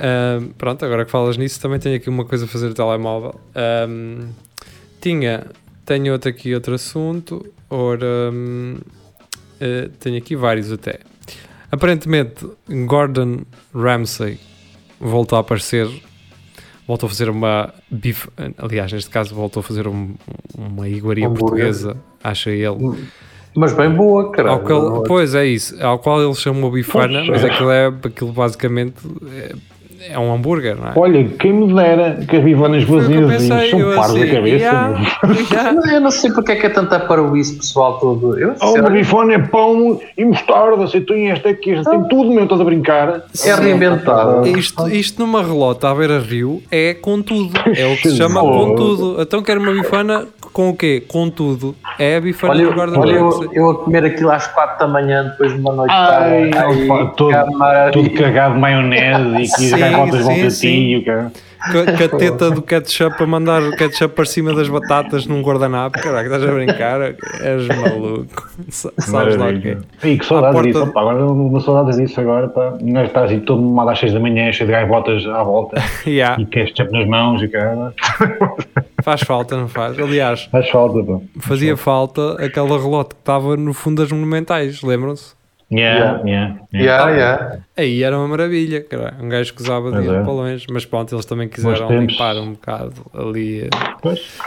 Ahm, 0.00 0.48
pronto, 0.58 0.84
agora 0.84 1.04
que 1.04 1.10
falas 1.10 1.36
nisso, 1.36 1.60
também 1.60 1.78
tenho 1.78 1.96
aqui 1.96 2.08
uma 2.08 2.24
coisa 2.24 2.44
a 2.44 2.48
fazer 2.48 2.68
no 2.68 2.74
telemóvel. 2.74 3.34
Ahm, 3.54 4.28
tinha, 5.00 5.46
tenho 5.86 6.12
outro 6.12 6.28
aqui, 6.30 6.54
outro 6.54 6.74
assunto. 6.74 7.46
Ora, 7.70 8.30
hum, 8.32 8.78
eh, 9.60 9.88
tenho 10.00 10.16
aqui 10.18 10.34
vários 10.36 10.70
até. 10.72 11.00
Aparentemente, 11.70 12.46
Gordon 12.86 13.40
Ramsay 13.74 14.38
voltou 15.00 15.36
a 15.36 15.40
aparecer. 15.40 15.86
Voltou 16.86 17.06
a 17.06 17.10
fazer 17.10 17.28
uma 17.28 17.72
bife. 17.90 18.28
Aliás, 18.56 18.90
neste 18.92 19.10
caso, 19.10 19.34
voltou 19.34 19.60
a 19.60 19.62
fazer 19.62 19.86
um- 19.86 20.14
uma 20.56 20.88
iguaria 20.88 21.26
Hambúrguer. 21.26 21.48
portuguesa, 21.50 21.96
acha 22.24 22.50
ele. 22.50 22.96
Mas 23.54 23.74
bem 23.74 23.90
boa, 23.90 24.30
caralho. 24.32 24.60
Qual, 24.64 25.02
pois 25.02 25.34
é 25.34 25.44
isso, 25.44 25.76
ao 25.84 25.98
qual 25.98 26.22
ele 26.22 26.34
chamou 26.34 26.70
bifana, 26.70 27.22
mas 27.24 27.44
é. 27.44 27.50
aquilo, 27.50 27.70
é, 27.70 27.86
aquilo 27.88 28.32
basicamente 28.32 28.94
é, 29.32 29.52
é 30.00 30.18
um 30.18 30.32
hambúrguer, 30.32 30.76
não 30.76 30.88
é? 30.88 30.92
Olha, 30.94 31.24
quem 31.38 31.52
me 31.52 31.72
dera 31.74 32.18
que 32.28 32.36
as 32.36 32.44
bivanas 32.44 32.84
vazias 32.84 33.42
são 33.42 33.78
eu 33.80 33.94
paros 33.96 34.14
da 34.14 34.20
assim, 34.20 34.30
cabeça. 34.34 34.56
yeah, 34.56 34.98
yeah. 35.50 35.94
Eu 35.94 36.00
não 36.00 36.10
sei 36.10 36.30
porque 36.32 36.52
é 36.52 36.56
que 36.56 36.66
é 36.66 36.70
tanta 36.70 37.00
para 37.00 37.22
o 37.22 37.36
isso, 37.36 37.56
pessoal 37.56 37.98
todo. 37.98 38.38
Eu, 38.38 38.54
Oh, 38.60 38.74
uma 38.74 38.90
bifona 38.90 39.34
é 39.34 39.38
pão 39.38 40.00
e 40.16 40.24
mostarda, 40.24 40.86
se 40.86 41.00
tem 41.00 41.30
esta 41.30 41.48
aqui, 41.48 41.72
esta 41.72 41.90
tem 41.90 42.02
tudo, 42.04 42.30
meu, 42.30 42.44
estás 42.44 42.60
a 42.60 42.64
brincar. 42.64 43.22
é 43.44 43.54
reinventado. 43.54 44.46
Isto, 44.48 44.88
isto 44.88 45.20
numa 45.20 45.42
relota 45.42 45.88
à 45.90 45.94
beira-rio 45.94 46.62
é 46.70 46.94
com 46.94 47.20
tudo, 47.22 47.58
é 47.76 47.86
o 47.86 47.96
que 47.96 48.10
se 48.10 48.16
chama 48.18 48.42
Oh. 48.42 48.50
com 48.66 48.74
tudo. 48.74 49.22
Então 49.22 49.42
quero 49.42 49.60
uma 49.60 49.72
bifana 49.72 50.26
com 50.58 50.70
o 50.70 50.76
quê? 50.76 51.00
Com 51.06 51.30
tudo. 51.30 51.72
É 52.00 52.16
a 52.16 52.20
bifana 52.20 52.52
Olha, 52.52 52.62
do 52.64 52.70
eu, 52.70 52.74
guarda 52.74 52.98
olha 52.98 53.12
eu, 53.12 53.50
eu 53.52 53.70
a 53.70 53.74
comer 53.76 54.04
aquilo 54.04 54.28
às 54.32 54.48
4 54.48 54.76
da 54.76 54.88
manhã, 54.92 55.28
depois 55.28 55.52
de 55.54 55.60
uma 55.60 55.72
noite 55.72 55.92
Ai, 55.92 56.50
tarde, 56.50 56.58
aí, 56.82 56.90
opa, 56.90 57.06
todo, 57.16 57.30
cama, 57.30 57.90
tudo 57.92 58.06
e- 58.08 58.10
cagado 58.10 58.54
de 58.54 58.60
maionese 58.60 59.36
e 59.36 59.42
que 59.42 59.46
Sim, 59.62 59.74
as 59.74 59.80
gaivotas 59.80 60.20
vão 60.24 60.34
sim, 60.34 60.40
para 60.40 60.50
sim. 60.50 60.66
ti. 60.66 60.76
e 60.90 60.96
o 60.96 61.04
cara. 61.04 61.32
Com 61.70 61.78
a- 61.78 61.84
com 61.96 62.04
a 62.16 62.18
teta 62.18 62.50
do 62.50 62.62
ketchup 62.62 63.22
a 63.22 63.26
mandar 63.26 63.62
o 63.62 63.76
ketchup 63.76 64.14
para 64.16 64.24
cima 64.24 64.52
das 64.52 64.68
batatas 64.68 65.26
num 65.28 65.42
guardanapo. 65.42 66.00
Caraca, 66.00 66.24
estás 66.24 66.42
a 66.42 66.52
brincar? 66.52 67.00
És 67.40 67.68
maluco. 67.68 68.48
Sa- 68.68 68.92
Sabes 68.98 69.36
lá 69.36 69.46
o 69.50 69.60
quê? 69.60 69.76
E 70.02 70.18
que 70.18 70.24
saudades 70.26 70.60
disso, 70.62 70.84
de- 70.86 70.92
pá, 70.92 71.00
agora 71.02 71.24
uma 71.24 71.60
saudades 71.60 71.96
disso 71.98 72.20
agora, 72.20 72.48
pá. 72.48 72.74
Um 72.82 72.92
gajo 72.94 73.06
está 73.06 73.22
assim 73.24 73.38
todo 73.40 73.62
mamado 73.62 73.90
às 73.90 73.98
6 74.00 74.12
da 74.12 74.18
manhã, 74.18 74.50
cheio 74.50 74.66
de 74.66 74.72
gaivotas 74.72 75.24
à 75.24 75.40
volta 75.44 75.80
Yeah, 76.04 76.40
e 76.42 76.46
ketchup 76.46 76.90
nas 76.92 77.06
mãos 77.06 77.40
e 77.44 77.46
cara. 77.48 77.92
Faz 79.08 79.22
falta, 79.22 79.56
não 79.56 79.68
faz? 79.68 79.98
Aliás, 79.98 80.44
Faz 80.52 80.68
falta, 80.70 81.02
pá. 81.02 81.18
fazia 81.40 81.76
falta 81.76 82.32
aquela 82.44 82.78
relote 82.78 83.14
que 83.14 83.20
estava 83.20 83.56
no 83.56 83.72
fundo 83.72 84.02
das 84.02 84.12
monumentais, 84.12 84.82
lembram-se? 84.82 85.34
Yeah, 85.70 86.20
yeah, 86.26 86.26
yeah. 86.26 86.60
Yeah, 86.72 87.10
yeah. 87.10 87.58
Aí 87.76 88.02
era 88.02 88.18
uma 88.18 88.26
maravilha, 88.28 88.82
cara. 88.82 89.16
um 89.20 89.28
gajo 89.28 89.52
que 89.54 89.60
usava 89.62 89.90
de 89.92 90.08
é. 90.08 90.22
para 90.22 90.32
longe, 90.32 90.66
mas 90.70 90.84
pronto, 90.86 91.14
eles 91.14 91.24
também 91.26 91.48
quiseram 91.48 91.88
limpar 92.00 92.36
um 92.36 92.52
bocado 92.52 92.94
ali 93.14 93.68
Pois. 94.02 94.38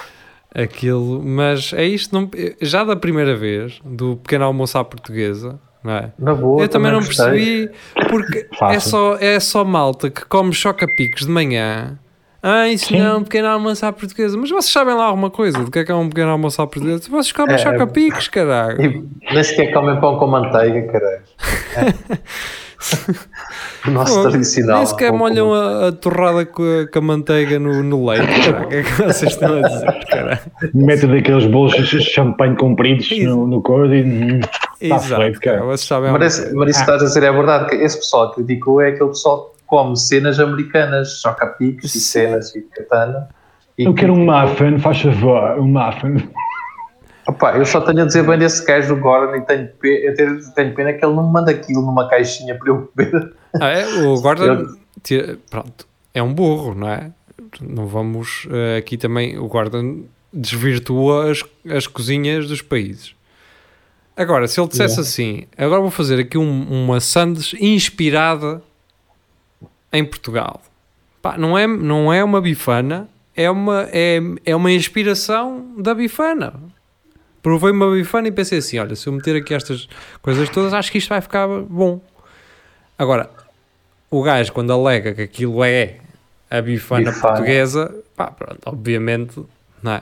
aquilo, 0.53 1.21
mas 1.23 1.73
é 1.73 1.85
isto, 1.85 2.13
não- 2.13 2.29
já 2.61 2.83
da 2.83 2.95
primeira 2.95 3.35
vez, 3.35 3.79
do 3.85 4.17
pequeno 4.17 4.45
almoço 4.45 4.77
à 4.77 4.83
portuguesa, 4.83 5.59
não 5.83 5.93
é? 5.93 6.11
Na 6.17 6.33
boa, 6.33 6.61
Eu 6.63 6.67
também 6.67 6.91
não 6.91 6.99
gostei. 6.99 7.67
percebi, 7.67 7.71
porque 8.09 8.47
é 8.63 8.79
só, 8.79 9.15
é 9.19 9.39
só 9.39 9.63
malta 9.63 10.09
que 10.09 10.25
come 10.25 10.53
choca-picos 10.53 11.25
de 11.25 11.31
manhã. 11.31 11.97
Ah, 12.43 12.67
isso 12.67 12.87
Sim. 12.87 12.97
não 12.99 13.05
é 13.05 13.15
um 13.17 13.23
pequeno 13.23 13.47
almoço 13.49 13.85
à 13.85 13.91
portuguesa. 13.91 14.35
Mas 14.37 14.49
vocês 14.49 14.71
sabem 14.71 14.95
lá 14.95 15.05
alguma 15.05 15.29
coisa 15.29 15.59
do 15.59 15.69
que 15.69 15.79
é 15.79 15.83
que 15.85 15.91
é 15.91 15.95
um 15.95 16.09
pequeno 16.09 16.31
almoço 16.31 16.61
à 16.61 16.65
portuguesa? 16.67 17.03
Vocês 17.09 17.31
comem 17.31 17.53
É, 17.55 17.57
choca-picos, 17.59 18.27
caralho. 18.29 18.81
E 18.81 19.33
nem 19.33 19.43
sequer 19.43 19.71
comem 19.73 19.99
pão 19.99 20.17
com 20.17 20.27
manteiga, 20.27 20.81
caralho. 20.91 21.21
É. 21.77 22.17
O 23.87 23.91
nosso 23.91 24.15
Pô, 24.15 24.29
tradicional. 24.29 24.77
Nem 24.77 24.85
sequer 24.87 25.11
com 25.11 25.17
molham 25.17 25.53
a, 25.53 25.89
a 25.89 25.91
torrada 25.91 26.45
com 26.47 26.63
a, 26.63 26.87
com 26.91 26.99
a 26.99 27.01
manteiga 27.01 27.59
no, 27.59 27.83
no 27.83 28.07
leite. 28.09 28.25
caralho. 28.41 28.65
O 28.65 28.69
que 28.69 28.75
é 28.75 28.83
que 28.83 28.91
vocês 28.93 29.31
estão 29.33 29.57
a 29.63 29.67
dizer, 29.67 30.05
caralho? 30.07 30.39
Mete 30.73 31.05
daqueles 31.07 31.45
bolos 31.45 31.73
de 31.73 32.01
champanhe 32.01 32.55
compridos 32.55 33.09
no, 33.19 33.45
no 33.47 33.61
couro 33.61 33.93
e. 33.93 34.01
hum, 34.03 34.39
Está 34.81 34.95
Exato, 34.95 35.21
feito, 35.21 35.39
cara. 35.41 35.61
Vocês 35.63 35.81
sabem 35.87 36.11
Mas, 36.11 36.53
mas 36.55 36.69
isso 36.69 36.79
que 36.79 36.91
estás 36.91 37.03
a 37.03 37.05
dizer 37.05 37.21
é 37.23 37.31
verdade, 37.31 37.69
que 37.69 37.75
esse 37.75 37.97
pessoal 37.97 38.29
que 38.29 38.37
criticou 38.37 38.81
é 38.81 38.87
aquele 38.89 39.09
pessoal 39.09 39.53
come 39.71 39.95
cenas 39.97 40.37
americanas, 40.37 41.21
choca-picos 41.21 41.95
e 41.95 41.99
cenas 42.01 42.53
e 42.53 42.61
katana. 42.61 43.29
E 43.77 43.85
Eu 43.85 43.93
quero 43.93 44.11
um 44.13 44.25
muffin, 44.25 44.77
faz 44.79 44.99
favor, 45.01 45.57
um 45.57 45.65
muffin. 45.67 46.29
Opa, 47.25 47.53
eu 47.57 47.65
só 47.65 47.79
tenho 47.79 48.01
a 48.01 48.05
dizer 48.05 48.23
bem 48.27 48.37
desse 48.37 48.65
gajo 48.65 48.93
do 48.93 49.01
Gordon 49.01 49.37
e 49.37 49.41
tenho, 49.45 49.69
pe- 49.79 50.01
eu 50.05 50.13
tenho, 50.13 50.53
tenho 50.53 50.75
pena 50.75 50.91
que 50.91 51.05
ele 51.05 51.15
não 51.15 51.25
me 51.27 51.31
manda 51.31 51.51
aquilo 51.51 51.81
numa 51.83 52.09
caixinha 52.09 52.53
para 52.55 52.67
eu 52.69 52.91
beber. 52.93 53.33
Ah, 53.61 53.69
é? 53.69 53.85
O 54.03 54.19
Gordon, 54.21 54.43
Eu- 54.43 54.77
tira- 55.01 55.37
pronto, 55.49 55.87
é 56.13 56.21
um 56.21 56.33
burro, 56.33 56.75
não 56.75 56.89
é? 56.89 57.11
não 57.61 57.85
vamos 57.87 58.47
eh, 58.51 58.77
aqui 58.77 58.97
também. 58.97 59.37
O 59.37 59.47
Gordon 59.47 60.03
desvirtua 60.33 61.31
as, 61.31 61.43
as 61.69 61.87
cozinhas 61.87 62.47
dos 62.47 62.61
países. 62.61 63.13
Agora, 64.17 64.47
se 64.47 64.59
ele 64.59 64.67
dissesse 64.67 64.95
Yeah. 64.95 65.01
assim, 65.09 65.47
agora 65.57 65.79
vou 65.81 65.91
fazer 65.91 66.19
aqui 66.19 66.37
um- 66.37 66.67
uma 66.85 66.99
sandes 66.99 67.53
inspirada 67.59 68.61
em 69.91 70.03
Portugal. 70.05 70.61
Pá, 71.21 71.37
não 71.37 71.57
é, 71.57 71.67
não 71.67 72.11
é 72.11 72.23
uma 72.23 72.41
bifana, 72.41 73.07
é 73.35 73.49
uma, 73.49 73.87
é, 73.91 74.19
é 74.45 74.55
uma 74.55 74.71
inspiração 74.71 75.73
da 75.77 75.93
bifana. 75.93 76.53
Provei 77.41 77.71
uma 77.71 77.91
bifana 77.91 78.27
e 78.27 78.31
pensei 78.31 78.59
assim: 78.59 78.79
olha, 78.79 78.95
se 78.95 79.07
eu 79.07 79.13
meter 79.13 79.35
aqui 79.35 79.53
estas 79.53 79.87
coisas 80.21 80.49
todas, 80.49 80.73
acho 80.73 80.91
que 80.91 80.97
isto 80.97 81.09
vai 81.09 81.21
ficar 81.21 81.47
bom. 81.47 81.99
Agora, 82.97 83.29
o 84.09 84.21
gajo, 84.21 84.51
quando 84.51 84.71
alega 84.73 85.13
que 85.13 85.21
aquilo 85.23 85.63
é 85.63 85.97
a 86.49 86.61
bifana, 86.61 87.11
Bifana. 87.11 87.33
portuguesa, 87.33 87.95
pá, 88.15 88.27
pronto, 88.31 88.59
obviamente, 88.65 89.41
não 89.81 89.93
é? 89.93 90.01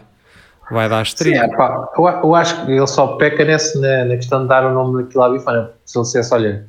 Vai 0.72 0.88
dar 0.90 1.06
Sim, 1.06 1.10
estribo. 1.14 1.38
é, 1.38 1.48
pá, 1.56 1.90
eu, 1.98 2.06
eu 2.08 2.36
acho 2.36 2.66
que 2.66 2.72
ele 2.72 2.88
só 2.88 3.16
peca 3.18 3.44
nesse, 3.46 3.80
na, 3.80 4.06
na 4.06 4.16
questão 4.16 4.42
de 4.44 4.48
dar 4.50 4.66
o 4.66 4.74
nome 4.74 5.04
daquilo 5.04 5.24
à 5.24 5.30
bifana. 5.32 5.72
Se 5.86 5.98
ele 5.98 6.06
dissesse, 6.06 6.34
olha, 6.34 6.68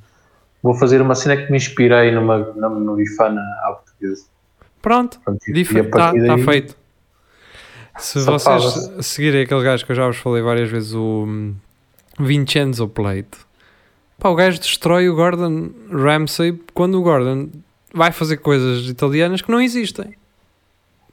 vou 0.63 0.75
fazer 0.75 1.01
uma 1.01 1.15
cena 1.15 1.37
que 1.37 1.51
me 1.51 1.57
inspirei 1.57 2.11
numa, 2.13 2.39
numa 2.39 2.95
bifana 2.97 3.41
à 3.65 3.73
portuguesa. 3.73 4.25
Pronto, 4.83 5.21
Está 5.87 6.13
daí- 6.13 6.27
tá 6.27 6.39
feito. 6.39 6.77
Se 7.99 8.21
vocês 8.21 9.07
seguirem 9.07 9.43
aquele 9.43 9.63
gajo 9.63 9.85
que 9.85 9.93
eu 9.93 9.97
já 9.97 10.07
vos 10.07 10.17
falei 10.17 10.43
várias 10.43 10.71
vezes, 10.71 10.95
o 10.95 11.25
hum, 11.29 11.55
Vincenzo 12.19 12.89
Plate, 12.89 13.39
pá, 14.19 14.29
o 14.31 14.35
gajo 14.35 14.59
destrói 14.59 15.09
o 15.09 15.15
Gordon 15.15 15.71
Ramsay 15.91 16.59
quando 16.73 16.99
o 16.99 17.03
Gordon 17.03 17.51
vai 17.93 18.13
fazer 18.13 18.39
coisas 18.39 18.89
italianas 18.89 19.43
que 19.43 19.51
não 19.51 19.61
existem. 19.61 20.15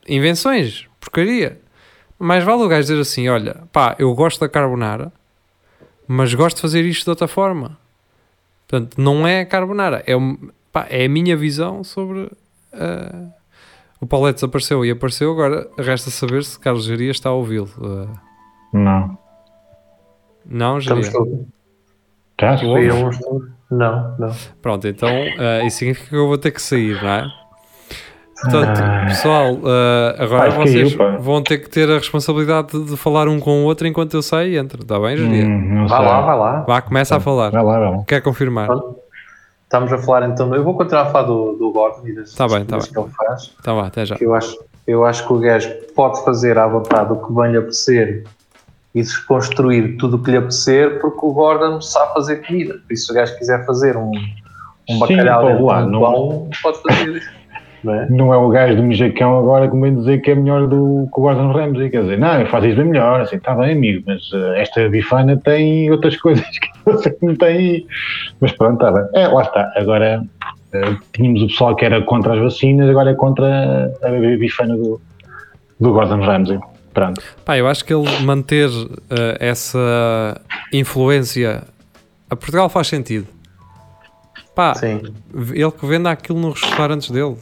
Invenções, 0.07 0.87
porcaria. 0.99 1.59
Mais 2.17 2.43
vale 2.43 2.63
o 2.63 2.67
gajo 2.67 2.81
dizer 2.83 2.99
assim: 2.99 3.27
olha, 3.27 3.63
pá, 3.71 3.95
eu 3.99 4.13
gosto 4.15 4.39
da 4.39 4.47
carbonara, 4.47 5.11
mas 6.07 6.33
gosto 6.33 6.57
de 6.57 6.61
fazer 6.61 6.85
isto 6.85 7.03
de 7.03 7.09
outra 7.09 7.27
forma. 7.27 7.77
Portanto, 8.67 8.99
não 9.01 9.25
é 9.25 9.41
a 9.41 9.45
carbonara, 9.45 10.03
é, 10.05 10.13
pá, 10.71 10.85
é 10.89 11.05
a 11.05 11.09
minha 11.09 11.37
visão 11.37 11.83
sobre. 11.83 12.29
ah, 12.73 13.29
o 13.99 14.05
Paulette 14.05 14.35
desapareceu 14.35 14.85
e 14.85 14.91
apareceu, 14.91 15.31
agora 15.31 15.67
resta 15.79 16.11
saber 16.11 16.43
se 16.43 16.59
Carlos 16.59 16.83
Geria 16.85 17.09
está 17.09 17.29
a 17.29 17.33
ouvi-lo. 17.33 17.69
Ah, 17.81 18.19
Não. 18.73 19.17
não, 20.45 20.79
Geria? 20.79 21.01
Estamos 21.01 21.25
Não, 23.71 24.17
não. 24.17 24.35
Pronto, 24.61 24.87
então 24.87 25.09
ah, 25.39 25.65
isso 25.65 25.77
significa 25.77 26.09
que 26.09 26.15
eu 26.15 26.27
vou 26.27 26.37
ter 26.37 26.51
que 26.51 26.61
sair, 26.61 27.01
não 27.01 27.09
é? 27.09 27.46
Portanto, 28.41 28.79
Ah. 28.83 29.05
pessoal, 29.07 29.57
ah, 29.65 30.15
agora 30.23 30.51
caiu, 30.51 30.61
vocês 30.61 30.93
vão 31.19 31.41
ter 31.41 31.57
que 31.59 31.69
ter 31.69 31.89
a 31.89 31.95
responsabilidade 31.95 32.71
de, 32.71 32.91
de 32.91 32.97
falar 32.97 33.27
um 33.27 33.39
com 33.39 33.63
o 33.63 33.65
outro 33.65 33.87
enquanto 33.87 34.13
eu 34.13 34.21
saio 34.21 34.51
e 34.53 34.57
entro. 34.57 34.81
Está 34.83 34.99
bem, 34.99 35.17
Geria? 35.17 35.45
Hum, 35.45 35.87
Vai 35.87 36.05
lá, 36.05 36.21
vai 36.21 36.37
lá. 36.37 36.59
Vá, 36.61 36.81
começa 36.81 37.15
a 37.15 37.19
falar. 37.19 37.49
Vai 37.51 37.63
lá, 37.63 37.79
vai 37.79 37.91
lá. 37.97 38.03
Quer 38.07 38.21
confirmar? 38.21 38.69
Estamos 39.63 39.91
a 39.91 39.97
falar 39.97 40.29
então. 40.29 40.53
Eu 40.55 40.63
vou 40.63 40.75
continuar 40.75 41.03
a 41.03 41.05
falar 41.07 41.23
do, 41.27 41.53
do 41.53 41.71
Gordon 41.71 42.07
e 42.07 42.13
das 42.15 42.33
Tá 42.35 42.47
bem, 42.47 42.63
tá 42.63 42.77
coisas 42.77 42.89
que 42.91 42.99
ele 42.99 43.09
faz. 43.09 43.53
Então 43.59 43.75
vá, 43.75 43.87
até 43.87 44.05
já. 44.05 44.15
Eu 44.21 44.33
acho, 44.35 44.57
eu 44.85 45.03
acho 45.05 45.25
que 45.27 45.33
o 45.33 45.39
gajo 45.39 45.69
pode 45.95 46.23
fazer 46.23 46.57
à 46.57 46.67
vontade 46.67 47.11
o 47.11 47.15
que 47.17 47.33
bem 47.33 47.51
lhe 47.51 47.57
apetecer 47.57 48.23
e 48.95 49.01
desconstruir 49.01 49.97
tudo 49.97 50.15
o 50.17 50.23
que 50.23 50.31
lhe 50.31 50.37
apetecer, 50.37 50.99
porque 51.01 51.19
o 51.25 51.33
Gordon 51.33 51.81
sabe 51.81 52.13
fazer 52.13 52.37
comida. 52.45 52.75
Por 52.87 52.93
isso, 52.93 53.07
se 53.07 53.11
o 53.11 53.15
gajo 53.15 53.35
quiser 53.37 53.65
fazer 53.65 53.97
um, 53.97 54.11
um 54.11 54.93
Sim, 54.93 54.99
bacalhau 54.99 55.65
lá, 55.65 55.81
de 55.81 55.87
um 55.87 55.91
não- 55.91 55.99
pão, 56.01 56.49
pode 56.63 56.81
fazer 56.81 57.17
isso. 57.17 57.29
Não 57.83 57.93
é? 57.93 58.09
Não 58.09 58.33
é 58.33 58.37
o 58.37 58.49
gajo 58.49 58.75
do 58.75 58.83
Mijacão 58.83 59.37
agora 59.37 59.69
que 59.69 59.79
vem 59.79 59.95
dizer 59.95 60.19
que 60.21 60.31
é 60.31 60.35
melhor 60.35 60.67
do 60.67 61.07
que 61.13 61.19
o 61.19 61.21
Gordon 61.21 61.51
Ramsay. 61.51 61.89
Quer 61.89 62.01
dizer, 62.01 62.17
não, 62.17 62.39
eu 62.39 62.47
faço 62.47 62.67
isso 62.67 62.77
bem 62.77 62.85
melhor, 62.85 63.21
assim, 63.21 63.35
está 63.35 63.53
bem, 63.55 63.73
amigo, 63.73 64.03
mas 64.05 64.21
eh, 64.33 64.61
esta 64.61 64.89
bifana 64.89 65.37
tem 65.37 65.89
outras 65.91 66.17
coisas 66.21 66.45
que 66.47 66.69
você 66.85 67.15
não 67.21 67.35
tem. 67.35 67.85
Mas 68.39 68.51
pronto, 68.53 68.83
está 68.83 68.91
bem. 68.91 69.21
É, 69.21 69.27
lá 69.27 69.43
está. 69.43 69.71
Agora 69.75 70.23
eh, 70.73 70.95
tínhamos 71.13 71.43
o 71.43 71.47
pessoal 71.47 71.75
que 71.75 71.85
era 71.85 72.01
contra 72.01 72.33
as 72.33 72.39
vacinas, 72.39 72.89
agora 72.89 73.11
é 73.11 73.15
contra 73.15 73.91
a 74.03 74.37
bifana 74.37 74.75
do, 74.75 74.99
do 75.79 75.93
Gordon 75.93 76.21
Ramsay. 76.21 76.59
Pronto. 76.93 77.21
Pá, 77.45 77.55
eu 77.55 77.67
acho 77.67 77.85
que 77.85 77.93
ele 77.93 78.09
manter 78.21 78.69
ah, 79.11 79.37
essa 79.39 80.41
influência 80.73 81.61
a 82.27 82.35
Portugal 82.35 82.69
faz 82.69 82.87
sentido. 82.87 83.27
Pá, 84.55 84.73
Sim. 84.73 85.01
ele 85.53 85.71
que 85.71 85.85
venda 85.85 86.09
aquilo 86.09 86.39
nos 86.39 86.59
restaurantes 86.59 87.11
dele. 87.11 87.37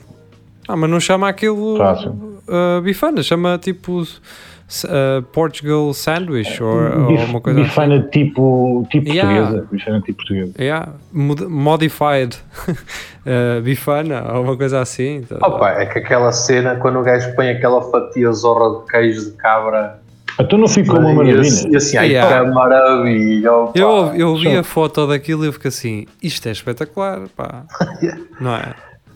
Ah, 0.68 0.76
mas 0.76 0.90
não 0.90 1.00
chama 1.00 1.30
aquilo 1.30 1.78
uh, 1.80 2.82
bifana, 2.82 3.22
chama 3.22 3.58
tipo 3.58 4.02
uh, 4.02 5.22
Portugal 5.32 5.94
Sandwich 5.94 6.62
ou, 6.62 6.70
ou 7.02 7.08
Bif- 7.08 7.24
uma 7.30 7.40
coisa 7.42 7.60
assim. 7.62 7.70
bifana 7.70 8.02
tipo, 8.12 8.88
tipo 8.90 9.12
Yeah. 9.12 9.42
portuguesa. 9.42 9.68
Bifana 9.72 10.02
tipo 10.02 10.18
portuguesa. 10.18 10.52
Yeah, 10.60 10.90
mod- 11.14 11.46
modified 11.48 12.36
uh, 12.68 13.62
bifana 13.62 14.34
ou 14.34 14.44
uma 14.44 14.58
coisa 14.58 14.80
assim. 14.82 15.22
tá- 15.22 15.38
Opa, 15.48 15.70
é 15.72 15.86
que 15.86 16.00
aquela 16.00 16.32
cena, 16.32 16.76
quando 16.78 17.00
o 17.00 17.04
gajo 17.04 17.34
põe 17.36 17.50
aquela 17.50 17.82
fatia 17.92 18.32
zorra 18.32 18.80
de 18.82 18.92
queijo 18.92 19.26
de 19.26 19.32
cabra 19.38 20.00
Então 20.40 20.58
não 20.58 20.68
ficou 20.68 21.00
uma 21.00 21.14
maravilha. 21.14 21.42
assim, 21.42 21.72
e 21.72 21.76
assim 21.78 21.98
ai, 21.98 22.08
Yeah. 22.10 22.44
que 22.44 22.52
maravilha. 22.56 23.52
opa. 23.54 23.78
Eu, 23.80 24.14
eu 24.16 24.36
vi 24.36 24.58
a 24.58 24.64
foto 24.64 25.06
daquilo 25.08 25.44
e 25.46 25.48
eu 25.48 25.54
fico 25.54 25.68
assim, 25.68 26.08
isto 26.24 26.48
é 26.48 26.52
espetacular, 26.52 27.22
pá. 27.36 27.64
Não 28.42 28.56
é? 28.56 28.74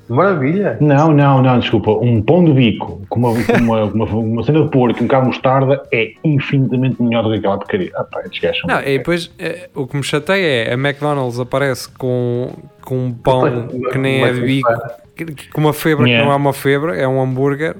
Maravilha. 0.09 0.77
Não, 0.81 1.11
não, 1.13 1.41
não, 1.41 1.59
desculpa. 1.59 1.91
Um 1.91 2.21
pão 2.21 2.43
de 2.43 2.51
bico 2.51 3.01
com 3.09 3.19
uma, 3.19 3.33
com 3.43 3.53
uma, 3.63 3.83
uma, 3.93 4.05
uma 4.05 4.43
cena 4.43 4.63
de 4.63 4.69
porco 4.71 4.99
e 4.99 5.03
um 5.03 5.07
bocado 5.07 5.23
de 5.23 5.27
mostarda 5.29 5.83
é 5.91 6.11
infinitamente 6.23 7.01
melhor 7.01 7.23
do 7.23 7.29
que 7.31 7.37
aquela 7.37 7.57
porcaria. 7.57 7.91
Ah, 7.95 8.03
pá, 8.03 8.21
Não, 8.67 8.79
e 8.81 8.97
depois 8.97 9.31
eh, 9.37 9.69
o 9.75 9.85
que 9.87 9.95
me 9.95 10.03
chateia 10.03 10.69
é 10.69 10.73
a 10.73 10.77
McDonald's 10.77 11.39
aparece 11.39 11.87
com, 11.89 12.49
com 12.81 13.05
um 13.05 13.13
pão 13.13 13.67
que 13.91 13.97
nem 13.97 14.23
é 14.23 14.33
de 14.33 14.41
bico, 14.41 14.69
que- 15.15 15.25
que- 15.25 15.49
com 15.49 15.61
uma 15.61 15.73
febre 15.73 16.05
que 16.05 16.09
Yeah. 16.11 16.25
não 16.27 16.33
é 16.33 16.37
uma 16.37 16.53
febre, 16.53 16.99
é 16.99 17.07
um 17.07 17.21
hambúrguer. 17.21 17.75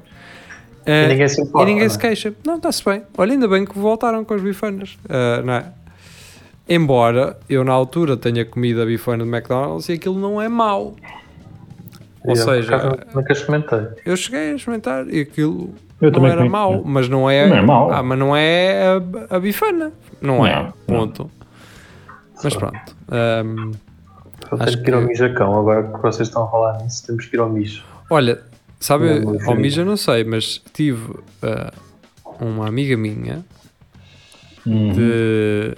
E 0.86 0.92
Eh, 0.92 1.08
ninguém 1.08 1.28
se 1.28 1.42
importa. 1.42 1.70
E 1.70 1.74
ninguém 1.74 1.90
se 1.90 1.98
não 1.98 2.06
é? 2.06 2.08
queixa. 2.08 2.34
Não, 2.46 2.56
está-se 2.58 2.84
bem. 2.86 3.04
Olha, 3.18 3.34
ainda 3.34 3.48
bem 3.48 3.66
que 3.66 3.78
voltaram 3.78 4.24
com 4.24 4.34
as 4.34 4.42
bifanas. 4.42 4.98
Ah, 5.10 5.42
não 5.44 5.54
é? 5.54 5.66
Embora 6.68 7.38
eu 7.50 7.64
na 7.64 7.74
altura 7.74 8.16
tenha 8.16 8.46
comido 8.46 8.82
a 8.82 8.86
bifana 8.86 9.26
do 9.26 9.30
McDonald's 9.36 9.90
e 9.90 9.94
aquilo 9.94 10.20
não 10.20 10.40
é 10.42 10.48
mau. 10.48 10.96
Ou 12.24 12.32
Eu, 12.32 12.36
seja, 12.36 12.78
nunca 13.16 13.32
experimentei. 13.34 13.80
eu 14.06 14.16
cheguei 14.18 14.52
a 14.52 14.56
experimentar 14.56 15.08
e 15.10 15.22
aquilo 15.22 15.74
Eu 16.02 16.12
não 16.12 16.28
era 16.28 16.44
mau, 16.46 16.84
mas 16.84 17.08
não 17.08 17.30
é, 17.30 17.48
Não 17.48 17.56
é 17.58 17.62
mau. 17.62 17.92
Ah, 17.92 18.04
mas 18.04 18.20
não 18.20 18.36
é 18.36 18.84
a, 19.30 19.36
a 19.36 19.40
bifana. 19.40 19.92
Não, 20.22 20.46
é. 20.46 20.56
Não, 20.56 20.64
não. 20.64 20.74
Ponto. 21.08 21.32
Mas 22.44 22.56
pronto. 22.56 22.96
Ahm, 23.10 23.72
Eu 24.52 24.58
Acho 24.62 24.82
que 24.82 24.90
ir 24.90 24.94
ao 24.94 25.02
mijacão, 25.02 25.60
agora 25.60 25.84
que 25.84 26.02
vocês 26.02 26.28
estão 26.28 26.44
a 26.44 26.48
falar 26.52 26.78
nisso, 26.82 27.06
temos 27.06 27.26
que 27.26 27.36
ir 27.36 27.40
ao 27.40 27.50
mijo. 27.50 27.84
olha, 28.10 28.40
sabe, 28.80 29.20
não 29.20 29.34
ao 29.34 29.40
sei. 29.40 29.56
Mija 29.56 29.86
não 29.86 29.96
sei, 29.98 30.24
mas 30.24 30.62
tive 30.74 31.14
ah, 31.44 31.72
uma 32.40 32.68
amiga 32.68 32.96
minha 32.98 33.44
Uhum. 34.66 34.92
de, 34.94 35.78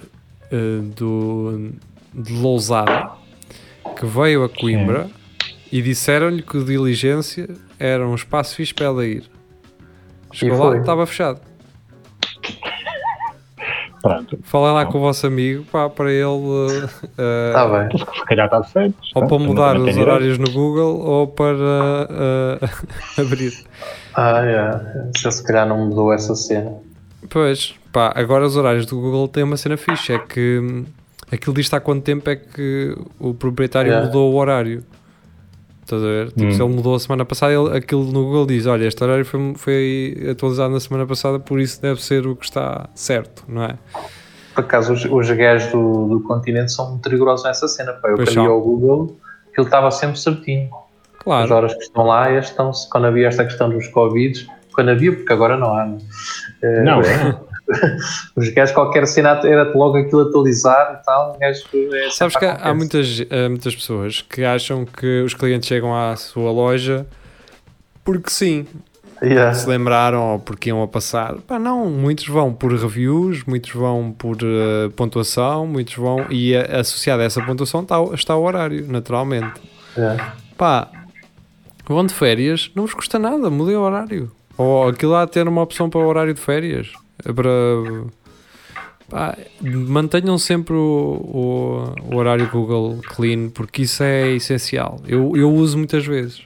eh, 0.50 0.80
do, 0.96 1.70
de 2.12 2.32
Lousada 2.32 3.10
que 3.96 4.04
veio 4.04 4.42
a 4.44 4.48
Coimbra 4.48 5.08
e 5.72 5.80
disseram-lhe 5.82 6.42
que 6.42 6.58
o 6.58 6.64
Diligência 6.64 7.48
era 7.78 8.06
um 8.06 8.14
espaço 8.14 8.54
fixe 8.54 8.74
para 8.74 8.86
ela 8.86 9.06
ir. 9.06 9.24
Chegou 10.30 10.58
lá, 10.70 10.76
estava 10.76 11.06
fechado. 11.06 11.40
Pronto. 14.02 14.36
Falei 14.42 14.72
lá 14.72 14.84
com 14.84 14.98
o 14.98 15.00
vosso 15.00 15.26
amigo 15.28 15.64
pá, 15.70 15.88
para 15.88 16.10
ele 16.10 16.84
Está 16.84 17.52
Tá 17.52 17.68
bem. 17.68 17.98
Se 17.98 18.24
calhar 18.24 18.46
está 18.46 18.62
certo. 18.64 18.94
ou 19.14 19.22
Está, 19.22 19.26
para 19.36 19.38
mudar 19.46 19.76
os 19.76 19.96
horários 19.96 20.38
no 20.38 20.50
Google 20.50 20.98
ou 21.00 21.26
para 21.28 22.08
eh, 22.10 22.68
abrir. 23.22 23.52
Ah, 24.14 24.44
é. 24.44 25.10
Já 25.16 25.30
se 25.30 25.44
calhar 25.44 25.66
não 25.68 25.86
mudou 25.86 26.12
essa 26.12 26.34
cena. 26.34 26.72
Pois, 27.30 27.74
pá, 27.92 28.12
agora 28.16 28.44
os 28.44 28.56
horários 28.56 28.86
do 28.86 29.00
Google 29.00 29.28
têm 29.28 29.44
uma 29.44 29.56
cena 29.56 29.76
fixe, 29.76 30.12
é 30.12 30.18
que 30.18 30.58
hum, 30.60 30.84
aquilo 31.30 31.54
diz 31.54 31.72
há 31.72 31.78
quanto 31.78 32.02
tempo 32.02 32.28
é 32.28 32.34
que 32.34 32.96
o 33.20 33.32
proprietário 33.32 33.88
Yeah. 33.90 34.06
mudou 34.08 34.32
o 34.32 34.36
horário. 34.36 34.82
Estás 35.82 36.02
a 36.02 36.06
ver? 36.06 36.28
Tipo, 36.32 36.44
Hum. 36.44 36.52
se 36.52 36.62
ele 36.62 36.74
mudou 36.74 36.94
a 36.94 37.00
semana 37.00 37.24
passada, 37.24 37.52
ele- 37.52 37.76
aquilo 37.76 38.04
no 38.04 38.24
Google 38.24 38.46
diz: 38.46 38.66
Olha, 38.66 38.86
este 38.86 39.02
horário 39.02 39.24
foi, 39.24 39.52
foi 39.56 40.28
atualizado 40.30 40.72
na 40.72 40.80
semana 40.80 41.06
passada, 41.06 41.38
por 41.40 41.58
isso 41.60 41.80
deve 41.82 42.02
ser 42.02 42.26
o 42.26 42.36
que 42.36 42.44
está 42.44 42.88
certo, 42.94 43.44
não 43.48 43.64
é? 43.64 43.74
Por 44.54 44.60
acaso, 44.64 44.92
os, 44.92 45.04
os 45.04 45.30
gajos 45.30 45.72
do, 45.72 46.08
do 46.08 46.20
continente 46.20 46.70
são 46.72 46.90
muito 46.90 47.08
rigorosos 47.08 47.44
nessa 47.44 47.66
cena. 47.66 47.92
Pá. 47.94 48.10
Eu 48.10 48.16
Pois 48.16 48.32
ia 48.34 48.42
ao 48.42 48.60
Google, 48.60 49.16
aquilo 49.50 49.66
estava 49.66 49.90
sempre 49.90 50.18
certinho. 50.18 50.68
As 51.18 51.24
Claro, 51.24 51.54
horas 51.54 51.74
que 51.74 51.82
estão 51.82 52.04
lá, 52.04 52.30
estão-se. 52.38 52.88
Quando 52.90 53.06
havia 53.06 53.28
esta 53.28 53.44
questão 53.44 53.70
dos 53.70 53.86
Covid, 53.88 54.46
quando 54.74 54.90
havia, 54.90 55.12
porque 55.14 55.32
agora 55.32 55.56
não 55.56 55.74
há. 55.74 55.86
né? 55.86 55.98
Não, 56.84 57.00
Os 58.36 58.48
gajos, 58.50 58.74
qualquer 58.74 59.06
cena 59.06 59.40
era 59.44 59.64
logo 59.74 59.96
aquilo 59.98 60.22
atualizar 60.22 60.98
e 61.00 61.04
tal. 61.04 61.36
gajo 61.40 61.62
é 61.94 62.10
sabes 62.10 62.36
que 62.36 62.44
há 62.44 62.74
muitas, 62.74 63.20
há 63.30 63.48
muitas 63.48 63.74
pessoas 63.74 64.20
que 64.22 64.44
acham 64.44 64.84
que 64.84 65.22
os 65.22 65.34
clientes 65.34 65.68
chegam 65.68 65.94
à 65.94 66.14
sua 66.16 66.50
loja 66.50 67.06
porque 68.04 68.30
sim. 68.30 68.66
Yeah. 69.24 69.54
se 69.54 69.68
lembraram 69.68 70.32
ou 70.32 70.38
porque 70.40 70.70
iam 70.70 70.82
a 70.82 70.88
passar. 70.88 71.36
Pá, 71.46 71.56
não, 71.56 71.88
muitos 71.88 72.26
vão 72.26 72.52
por 72.52 72.72
reviews, 72.72 73.44
muitos 73.44 73.70
vão 73.70 74.10
por 74.18 74.36
eh, 74.42 74.88
pontuação, 74.96 75.64
muitos 75.64 75.94
vão. 75.94 76.26
E 76.28 76.56
a- 76.56 76.80
associado 76.80 77.22
a 77.22 77.24
essa 77.24 77.40
pontuação 77.40 77.82
está, 77.82 78.00
o- 78.00 78.12
está 78.14 78.34
o 78.36 78.42
horário, 78.42 78.84
naturalmente. 78.90 79.60
Yeah. 79.96 80.34
Pá, 80.58 80.88
vão 81.86 82.04
de 82.04 82.12
férias, 82.12 82.68
não 82.74 82.84
vos 82.84 82.94
custa 82.94 83.16
nada, 83.16 83.48
mudem 83.48 83.76
o 83.76 83.80
horário. 83.82 84.28
Ou 84.58 84.88
aquilo 84.88 85.24
de 85.24 85.30
ter 85.30 85.46
uma 85.46 85.62
opção 85.62 85.88
para 85.88 86.00
o 86.00 86.06
horário 86.08 86.34
de 86.34 86.40
férias. 86.40 86.90
Para. 87.22 87.50
Mantenham 89.60 90.38
sempre 90.38 90.74
o, 90.74 91.94
o, 92.08 92.14
o 92.14 92.16
horário 92.16 92.48
Google 92.48 92.98
clean, 93.14 93.50
porque 93.50 93.82
isso 93.82 94.02
é 94.02 94.30
essencial. 94.32 95.00
Eu, 95.06 95.36
eu 95.36 95.52
uso 95.52 95.76
muitas 95.76 96.06
vezes. 96.06 96.42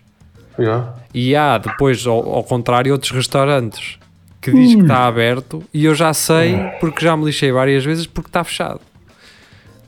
Yeah. 0.58 0.94
E 1.14 1.36
há 1.36 1.58
depois, 1.58 2.04
ao, 2.06 2.28
ao 2.34 2.42
contrário, 2.42 2.90
outros 2.92 3.12
restaurantes 3.12 3.98
que 4.40 4.50
diz 4.52 4.74
que 4.74 4.80
está 4.82 5.06
aberto 5.06 5.62
e 5.72 5.84
eu 5.84 5.94
já 5.94 6.12
sei 6.14 6.56
porque 6.80 7.04
já 7.04 7.16
me 7.16 7.24
lixei 7.24 7.52
várias 7.52 7.84
vezes 7.84 8.06
porque 8.06 8.28
está 8.28 8.42
fechado. 8.42 8.80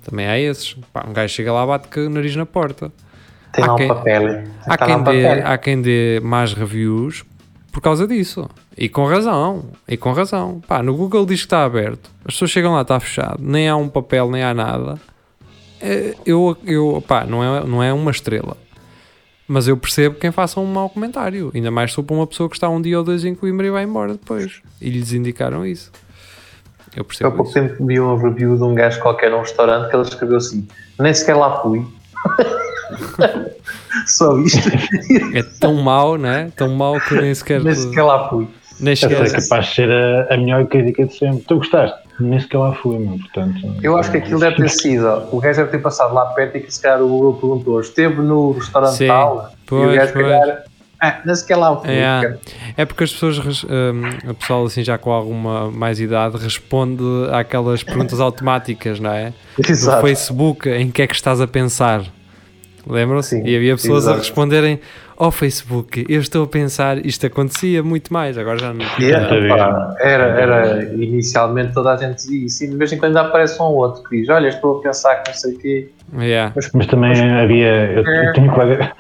Também 0.05 0.27
há 0.27 0.39
esses. 0.39 0.75
Pá, 0.93 1.05
um 1.09 1.13
gajo 1.13 1.33
chega 1.35 1.53
lá 1.53 1.67
bate 1.67 1.89
com 1.89 2.01
o 2.01 2.11
nariz 2.11 2.37
na 2.37 2.47
porta. 2.47 2.93
Tem 3.53 3.65
Há 3.65 3.69
lá 3.69 3.75
um 3.75 3.77
quem- 3.77 3.89
papel. 3.89 4.45
Há 4.67 4.79
quem, 4.79 4.95
um 4.97 5.03
dê, 5.03 5.23
papel. 5.25 5.47
há 5.47 5.59
quem 5.59 5.83
dê 5.83 6.21
mais 6.23 6.53
reviews 6.53 7.25
por 7.79 7.83
causa 7.83 8.09
disso. 8.09 8.49
E 8.77 8.89
com 8.89 9.05
razão. 9.07 9.67
E 9.87 9.97
com 9.97 10.11
razão. 10.13 10.61
Pá, 10.67 10.83
no 10.83 10.97
Google 10.97 11.25
diz 11.25 11.41
que 11.41 11.47
está 11.47 11.65
aberto. 11.65 12.11
As 12.25 12.35
pessoas 12.35 12.51
chegam 12.51 12.75
lá, 12.75 12.83
está 12.83 12.99
fechado. 12.99 13.37
Nem 13.41 13.69
há 13.69 13.77
um 13.77 13.89
papel, 13.89 14.29
nem 14.31 14.43
há 14.43 14.53
nada. 14.53 15.01
É, 15.81 16.15
Eu, 16.27 16.57
eu 16.67 17.01
pá, 17.07 17.25
não 17.25 17.43
é, 17.45 17.65
não 17.65 17.81
é 17.81 17.93
uma 17.93 18.11
estrela. 18.11 18.57
Mas 19.47 19.69
eu 19.69 19.77
percebo 19.77 20.17
quem 20.17 20.33
faça 20.33 20.59
um 20.59 20.65
mau 20.67 20.91
comentário. 20.91 21.53
Ainda 21.55 21.71
mais 21.71 21.91
se 21.93 21.97
for 21.97 22.03
para 22.03 22.17
uma 22.17 22.27
pessoa 22.27 22.49
que 22.51 22.57
está 22.57 22.69
um 22.69 22.83
dia 22.83 22.99
ou 22.99 23.05
dois 23.05 23.25
em 23.25 23.35
Coimbra 23.35 23.67
e 23.67 23.71
vai 23.71 23.85
embora 23.85 24.13
depois. 24.13 24.61
E 24.81 24.91
lhes 24.91 25.13
indicaram 25.13 25.65
isso. 25.65 25.93
Eu 26.97 27.03
Há 27.03 27.05
percebo 27.05 27.31
pouco 27.31 27.51
isso. 27.51 27.61
tempo 27.61 27.87
vi 27.87 28.01
uma 28.01 28.21
review 28.21 28.57
de 28.57 28.63
um 28.65 28.75
gajo 28.75 29.01
qualquer 29.01 29.31
num 29.31 29.39
restaurante 29.39 29.89
que 29.89 29.95
ele 29.95 30.03
escreveu 30.03 30.37
assim: 30.39 30.67
nem 30.99 31.15
sequer 31.15 31.37
lá 31.37 31.63
fui. 31.63 31.87
Só 34.07 34.39
isto. 34.39 34.69
É 35.35 35.43
tão 35.61 35.75
mau, 35.75 36.17
né? 36.17 36.51
Tão 36.57 36.69
mau 36.75 37.01
que 37.01 37.15
nem 37.15 37.35
sequer. 37.35 37.63
nem 37.63 37.75
sequer 37.75 38.03
lá 38.03 38.29
fui. 38.29 38.49
Nem 38.81 38.93
Essa 38.93 39.09
sequer 39.09 39.27
é 39.27 39.31
capaz 39.31 39.67
de 39.67 39.75
ser 39.75 39.91
a, 39.91 40.35
a 40.35 40.37
melhor 40.37 40.67
crítica 40.67 41.07
de 41.07 41.15
sempre. 41.15 41.45
Tu 41.47 41.57
gostaste? 41.57 41.99
Nem 42.21 42.41
sequer 42.41 42.59
lá 42.59 42.73
fui, 42.75 42.99
meu, 42.99 43.19
portanto. 43.19 43.77
Eu 43.83 43.97
acho 43.97 44.11
que 44.11 44.17
aquilo 44.17 44.41
deve 44.41 44.57
ter 44.57 44.71
sido. 44.71 45.29
O 45.31 45.41
gajo 45.41 45.59
deve 45.59 45.71
ter 45.71 45.79
passado 45.79 46.15
lá 46.15 46.27
perto 46.27 46.57
e 46.57 46.61
que 46.61 46.73
se 46.73 46.83
calhar 46.83 47.01
o 47.01 47.09
Google 47.09 47.35
perguntou: 47.35 47.81
esteve 47.81 48.23
no 48.23 48.53
restaurante 48.53 48.97
Sim, 48.97 49.07
tal? 49.07 49.51
e 49.53 49.67
pois, 49.67 49.93
o 49.93 49.95
gajo, 49.95 50.13
pois. 50.13 50.27
calhar, 50.27 50.65
ah, 51.01 51.21
nem 51.25 51.35
sequer 51.35 51.57
lá 51.57 51.77
fui. 51.77 51.91
É, 51.91 52.03
cara." 52.03 52.41
é 52.77 52.85
porque 52.85 53.05
as 53.05 53.13
pessoas, 53.13 53.39
hum, 53.65 54.31
a 54.31 54.35
pessoal 54.35 54.65
assim 54.65 54.83
já 54.83 54.99
com 54.99 55.13
alguma 55.13 55.71
mais 55.71 56.01
idade, 56.01 56.37
responde 56.39 57.05
àquelas 57.33 57.85
perguntas 57.85 58.19
automáticas, 58.19 58.99
não 58.99 59.13
é? 59.13 59.33
Do 59.57 59.71
Exato. 59.71 60.03
Facebook, 60.03 60.69
em 60.69 60.91
que 60.91 61.03
é 61.03 61.07
que 61.07 61.15
estás 61.15 61.41
a 61.41 61.47
pensar? 61.47 62.03
Lembram-se? 62.89 63.37
Sim, 63.37 63.43
E 63.47 63.57
havia 63.57 63.75
pessoas 63.77 64.09
a 64.09 64.15
responderem 64.17 64.81
ao 65.17 65.31
Facebook, 65.33 66.07
eu 66.09 66.21
estou 66.21 66.45
a 66.45 66.47
pensar, 66.47 67.05
isto 67.05 67.27
acontecia 67.27 67.83
muito 67.83 68.13
mais, 68.13 68.39
agora 68.39 68.57
já 68.59 68.73
não. 68.73 68.85
Yeah, 69.01 69.97
era, 70.01 70.25
era 70.25 70.95
inicialmente 70.95 71.73
toda 71.75 71.93
a 71.93 71.97
gente 71.97 72.15
dizia 72.17 72.47
isso 72.47 72.65
e 72.65 72.69
de 72.69 72.77
vez 72.77 72.93
em 72.93 72.99
quando 72.99 73.17
aparece 73.17 73.61
um 73.61 73.65
ou 73.67 73.77
outro 73.79 74.03
que 74.05 74.19
diz: 74.21 74.29
Olha, 74.29 74.49
estou 74.49 74.79
a 74.79 74.83
pensar 74.83 75.17
que 75.17 75.31
não 75.31 75.37
sei 75.37 75.55
o 75.55 75.59
quê. 75.59 75.89
Yeah. 76.19 76.53
Mas 76.73 76.87
também 76.87 77.13
havia. 77.13 77.67
Eu, 77.93 78.07
É. 78.07 78.29
eu 78.29 78.33
tenho 78.33 78.51
colega- 78.53 78.93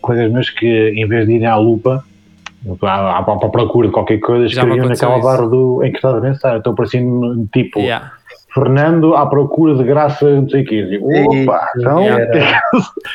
colegas 0.00 0.32
meus 0.32 0.50
que, 0.50 0.66
em 0.94 1.06
vez 1.08 1.26
de 1.26 1.32
irem 1.34 1.46
à 1.46 1.56
lupa, 1.56 2.04
à, 2.82 2.86
à, 2.90 3.18
à 3.20 3.22
procura 3.48 3.88
de 3.88 3.92
qualquer 3.94 4.18
coisa, 4.18 4.44
escreviam 4.46 4.86
naquela 4.86 5.18
barra 5.20 5.48
do, 5.48 5.82
em 5.82 5.90
que 5.90 5.96
estás 5.96 6.14
a 6.16 6.20
pensar. 6.20 6.56
Estou 6.58 6.74
parecendo 6.74 7.48
tipo 7.52 7.80
Yeah. 7.80 8.12
Fernando 8.54 9.14
à 9.14 9.26
procura 9.26 9.74
de 9.74 9.84
graça, 9.84 10.28
não 10.30 10.48
sei 10.48 10.62
o 10.62 10.64
quê. 10.66 10.74
Eu 10.76 10.88
digo, 10.88 11.06
Opa, 11.42 11.70
E- 11.74 11.80
então, 11.80 12.02
era. 12.02 12.26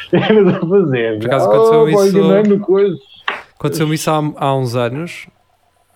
que 0.10 0.16
é 0.16 0.20
que 0.22 0.34
andas 0.34 0.56
a 0.64 0.68
fazer? 0.68 1.20
Por 1.20 1.28
acaso 1.28 1.48
Oh, 1.48 1.52
aconteceu 1.54 1.84
vai 1.84 1.94
isso-. 1.94 3.02
Aconteceu-me 3.60 3.96
isso 3.96 4.12
há, 4.12 4.22
há 4.38 4.56
uns 4.56 4.76
anos. 4.76 5.28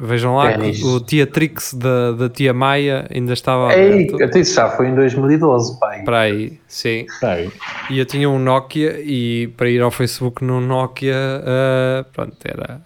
Vejam 0.04 0.36
lá, 0.36 0.52
que 0.58 0.84
o 0.84 1.00
Teatrix 1.00 1.76
da, 1.76 2.14
da 2.14 2.28
tia 2.28 2.52
Maia 2.56 3.06
ainda 3.14 3.34
estava 3.34 3.72
Ei, 3.72 4.06
aberto. 4.10 4.24
até 4.24 4.40
isso 4.40 4.56
já 4.56 4.68
foi 4.70 4.88
em 4.88 4.96
2012, 4.96 5.80
pai. 5.80 6.04
Para 6.04 6.22
aí, 6.22 6.60
sim. 6.68 7.06
Aí. 7.24 7.52
E 7.88 8.00
eu 8.00 8.06
tinha 8.06 8.28
um 8.28 8.40
Nokia 8.40 9.00
e 9.00 9.50
para 9.56 9.70
ir 9.70 9.80
ao 9.80 9.92
Facebook 9.92 10.44
no 10.44 10.60
Nokia, 10.60 11.14
ah, 11.46 12.04
pronto, 12.12 12.36
era 12.44 12.82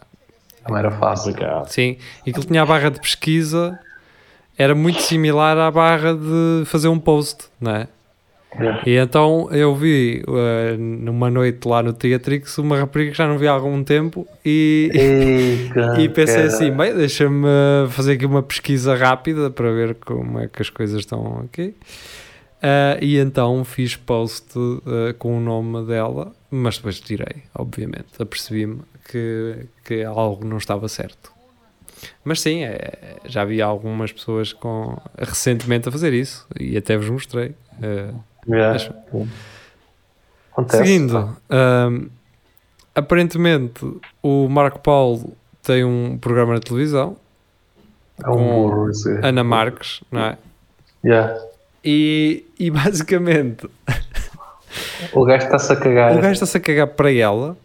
Não 0.68 0.76
era 0.78 0.92
fácil. 0.92 1.34
Sim. 1.68 1.96
E 2.26 2.32
aquilo 2.32 2.46
tinha 2.46 2.64
a 2.64 2.66
barra 2.66 2.92
de 2.92 3.00
pesquisa, 3.00 3.80
era 4.58 4.74
muito 4.74 5.02
similar 5.02 5.58
à 5.58 5.70
barra 5.70 6.14
de 6.14 6.66
fazer 6.66 6.88
um 6.88 7.00
post, 7.00 7.46
não 7.60 7.72
é? 7.72 7.88
E 8.86 8.96
então 8.96 9.50
eu 9.52 9.76
vi 9.76 10.24
ah, 10.28 10.78
numa 10.78 11.30
noite 11.30 11.68
lá 11.68 11.84
no 11.84 11.92
Teatrix 11.92 12.58
uma 12.58 12.78
rapariga 12.78 13.12
que 13.12 13.18
já 13.18 13.28
não 13.28 13.38
via 13.38 13.52
há 13.52 13.54
algum 13.54 13.84
tempo 13.84 14.26
e, 14.46 14.90
e 16.00 16.10
pensei 16.10 16.36
cara. 16.36 16.48
assim, 16.48 16.72
bem, 16.72 16.96
deixa-me 16.96 17.48
fazer 17.90 18.14
aqui 18.14 18.26
uma 18.26 18.42
pesquisa 18.42 18.96
rápida 18.96 19.50
para 19.50 19.72
ver 19.72 19.96
como 19.96 20.40
é 20.40 20.48
que 20.48 20.62
as 20.62 20.70
coisas 20.70 21.00
estão 21.00 21.44
aqui. 21.44 21.76
Ah, 22.62 22.98
e 23.02 23.18
então 23.18 23.64
fiz 23.66 23.96
post 23.96 24.58
ah, 24.58 25.14
com 25.20 25.38
o 25.38 25.42
nome 25.42 25.86
dela, 25.86 26.32
mas 26.50 26.78
depois 26.78 27.00
tirei, 27.00 27.44
obviamente. 27.54 28.08
Apercebi-me 28.18 28.82
que, 29.12 29.68
que 29.84 30.04
algo 30.04 30.46
não 30.46 30.58
estava 30.58 30.88
certo. 30.88 31.35
Mas 32.24 32.42
sim, 32.42 32.64
é- 32.64 33.18
já 33.26 33.44
vi 33.46 33.62
algumas 33.62 34.12
pessoas 34.12 34.52
com, 34.54 34.98
recentemente 35.18 35.90
a 35.90 35.92
fazer 35.92 36.14
isso 36.14 36.48
e 36.60 36.78
até 36.78 36.98
vos 36.98 37.10
mostrei. 37.10 37.56
Ah, 37.82 38.14
Yeah. 38.48 38.74
Mas- 38.74 39.28
Acontece. 40.52 40.78
Seguindo, 40.86 41.36
ahm, 41.50 42.08
aparentemente 42.94 43.84
o 44.22 44.48
Marco 44.48 44.80
Paulo 44.80 45.36
tem 45.64 45.84
um 45.84 46.18
programa 46.18 46.54
na 46.54 46.60
televisão, 46.60 47.18
É 48.24 48.30
um 48.30 48.34
com 48.34 48.70
burro. 48.70 48.92
Ana 49.24 49.44
Marques, 49.44 50.02
não 50.12 50.22
é? 50.22 50.38
Yeah. 51.04 51.38
E, 51.84 52.46
e 52.60 52.70
basicamente 52.72 53.68
O 55.12 55.26
gajo 55.26 55.46
está-se 55.46 55.74
a 55.74 55.76
cagar. 55.76 56.12
o 56.16 56.22
gajo 56.22 56.32
está-se 56.34 56.58
a 56.58 56.60
cagar 56.60 56.88
para 56.88 57.12
ela, 57.12 57.58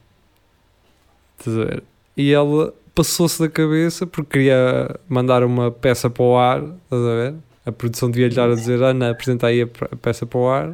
estás 1.38 1.56
a 1.58 1.64
ver? 1.64 1.82
E 2.16 2.32
ela 2.32 2.74
passou-se 3.00 3.40
da 3.40 3.48
cabeça 3.48 4.06
porque 4.06 4.30
queria 4.38 4.94
mandar 5.08 5.42
uma 5.42 5.70
peça 5.70 6.10
para 6.10 6.22
o 6.22 6.36
ar, 6.36 6.58
estás 6.58 7.02
a 7.02 7.14
ver? 7.14 7.34
A 7.64 7.72
produção 7.72 8.10
devia 8.10 8.28
lhe 8.28 8.34
dar 8.34 8.50
a 8.50 8.54
dizer: 8.54 8.82
Ana, 8.82 9.10
apresenta 9.10 9.46
aí 9.46 9.62
a 9.62 9.66
pe- 9.66 9.88
a 9.90 9.96
peça 9.96 10.26
para 10.26 10.38
o 10.38 10.48
ar. 10.48 10.72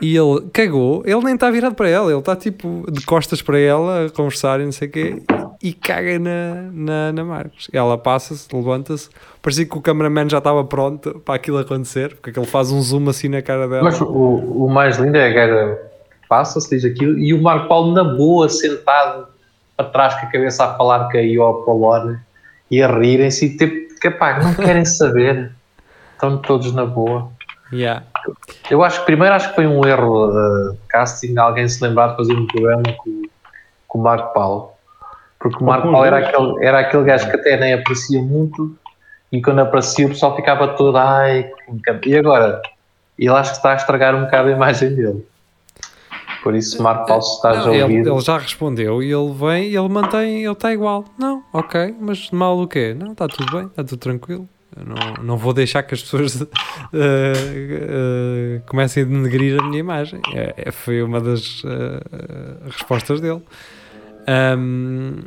E 0.00 0.16
ele 0.16 0.42
cagou, 0.52 1.02
ele 1.04 1.20
nem 1.24 1.34
está 1.34 1.50
virado 1.50 1.74
para 1.74 1.88
ela, 1.88 2.10
ele 2.10 2.18
está 2.20 2.34
tipo 2.36 2.86
de 2.90 3.04
costas 3.04 3.42
para 3.42 3.58
ela 3.58 4.06
a 4.06 4.10
conversar 4.10 4.60
e 4.60 4.64
não 4.64 4.70
sei 4.72 4.86
o 4.86 4.90
quê, 4.92 5.22
e 5.62 5.72
caga 5.72 6.18
na, 6.20 6.70
na, 6.72 7.12
na 7.12 7.24
Marcos. 7.24 7.68
Ela 7.72 7.98
passa-se, 7.98 8.46
levanta-se, 8.54 9.10
parecia 9.42 9.66
que 9.66 9.76
o 9.76 9.80
cameraman 9.82 10.28
já 10.30 10.38
estava 10.38 10.62
pronto 10.64 11.20
para 11.24 11.34
aquilo 11.34 11.58
acontecer, 11.58 12.14
porque 12.22 12.38
ele 12.38 12.46
faz 12.46 12.70
um 12.70 12.80
zoom 12.80 13.08
assim 13.08 13.28
na 13.28 13.42
cara 13.42 13.66
dela. 13.66 13.82
Mas 13.82 14.00
o, 14.00 14.06
o 14.06 14.68
mais 14.70 14.98
lindo 14.98 15.16
é 15.18 15.32
gaja 15.32 15.78
passa-se, 16.28 16.70
diz 16.70 16.84
aquilo, 16.84 17.18
e 17.18 17.34
o 17.34 17.42
Marco 17.42 17.66
Paulo 17.68 17.92
na 17.92 18.04
boa, 18.04 18.48
sentado 18.48 19.26
para 19.78 19.90
trás 19.90 20.14
com 20.16 20.26
a 20.26 20.30
cabeça 20.30 20.64
a 20.64 20.74
falar 20.74 21.08
com 21.08 21.16
a 21.16 21.20
Io 21.20 21.62
Polone 21.64 22.18
e 22.68 22.82
a 22.82 22.88
rirem-se 22.88 23.46
e 23.46 23.56
tipo, 23.56 24.00
que 24.00 24.10
pá, 24.10 24.40
não 24.40 24.52
querem 24.54 24.84
saber. 24.84 25.52
Estão 26.12 26.36
todos 26.38 26.74
na 26.74 26.84
boa. 26.84 27.30
Yeah. 27.72 28.04
Eu 28.68 28.82
acho 28.82 29.00
que 29.00 29.06
primeiro 29.06 29.34
acho 29.34 29.50
que 29.50 29.54
foi 29.54 29.68
um 29.68 29.86
erro 29.86 30.32
de 30.32 30.78
casting 30.88 31.38
alguém 31.38 31.68
se 31.68 31.82
lembrar 31.84 32.08
de 32.08 32.16
fazer 32.16 32.32
um 32.32 32.46
programa 32.46 32.82
com, 32.96 33.22
com 33.86 33.98
o 33.98 34.02
Marco 34.02 34.34
Paulo. 34.34 34.70
Porque 35.38 35.62
o 35.62 35.66
Marco 35.66 35.92
Paulo 35.92 36.04
era 36.04 36.18
aquele, 36.18 36.66
era 36.66 36.80
aquele 36.80 37.04
gajo 37.04 37.30
que 37.30 37.36
até 37.36 37.56
nem 37.56 37.74
aparecia 37.74 38.20
muito 38.20 38.76
e 39.30 39.40
quando 39.40 39.60
aparecia 39.60 40.06
o 40.06 40.08
pessoal 40.08 40.34
ficava 40.34 40.68
todo 40.68 40.96
ai, 40.96 41.44
que 41.44 41.72
encanto." 41.72 42.08
e 42.08 42.18
agora 42.18 42.60
ele 43.16 43.30
acho 43.30 43.50
que 43.50 43.56
está 43.58 43.72
a 43.72 43.76
estragar 43.76 44.14
um 44.16 44.24
bocado 44.24 44.48
a 44.48 44.52
imagem 44.52 44.94
dele. 44.96 45.24
Por 46.48 46.54
isso, 46.54 46.82
Marco 46.82 47.04
Paulo, 47.06 47.20
se 47.22 47.36
estás 47.36 47.58
Não, 47.58 47.72
a 47.72 47.74
ele, 47.74 47.82
ouvir, 47.82 48.06
ele 48.06 48.20
já 48.20 48.38
respondeu 48.38 49.02
e 49.02 49.12
ele 49.12 49.32
vem 49.34 49.64
e 49.68 49.76
ele 49.76 49.88
mantém, 49.90 50.42
ele 50.44 50.52
está 50.52 50.72
igual. 50.72 51.04
Não, 51.18 51.44
ok, 51.52 51.94
mas 52.00 52.30
mal 52.30 52.58
o 52.58 52.66
quê? 52.66 52.96
Não, 52.98 53.12
está 53.12 53.28
tudo 53.28 53.54
bem, 53.54 53.66
está 53.66 53.84
tudo 53.84 53.98
tranquilo. 53.98 54.48
Eu 54.74 54.82
não, 54.86 55.24
não 55.24 55.36
vou 55.36 55.52
deixar 55.52 55.82
que 55.82 55.92
as 55.92 56.00
pessoas 56.00 56.40
eh, 56.40 56.46
eh, 56.94 58.60
comecem 58.66 59.02
a 59.02 59.06
denegrir 59.06 59.60
a 59.60 59.62
minha 59.66 59.78
imagem. 59.78 60.22
É, 60.34 60.54
é- 60.56 60.72
foi 60.72 61.02
uma 61.02 61.20
das 61.20 61.62
eh, 61.66 62.00
respostas 62.70 63.20
dele. 63.20 63.42
Ahm, 64.26 65.18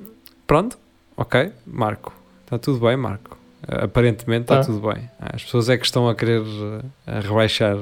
pronto, 0.47 0.75
ok, 1.15 1.51
Marco. 1.67 2.11
Está 2.45 2.57
tudo 2.57 2.79
bem, 2.83 2.97
Marco. 2.97 3.37
Aparentemente 3.67 4.45
está 4.45 4.57
Tá. 4.61 4.63
tudo 4.65 4.91
bem. 4.91 5.07
As 5.19 5.43
pessoas 5.43 5.69
é 5.69 5.77
que 5.77 5.85
estão 5.85 6.09
a 6.09 6.15
querer 6.15 6.41
a 7.05 7.19
rebaixar. 7.19 7.77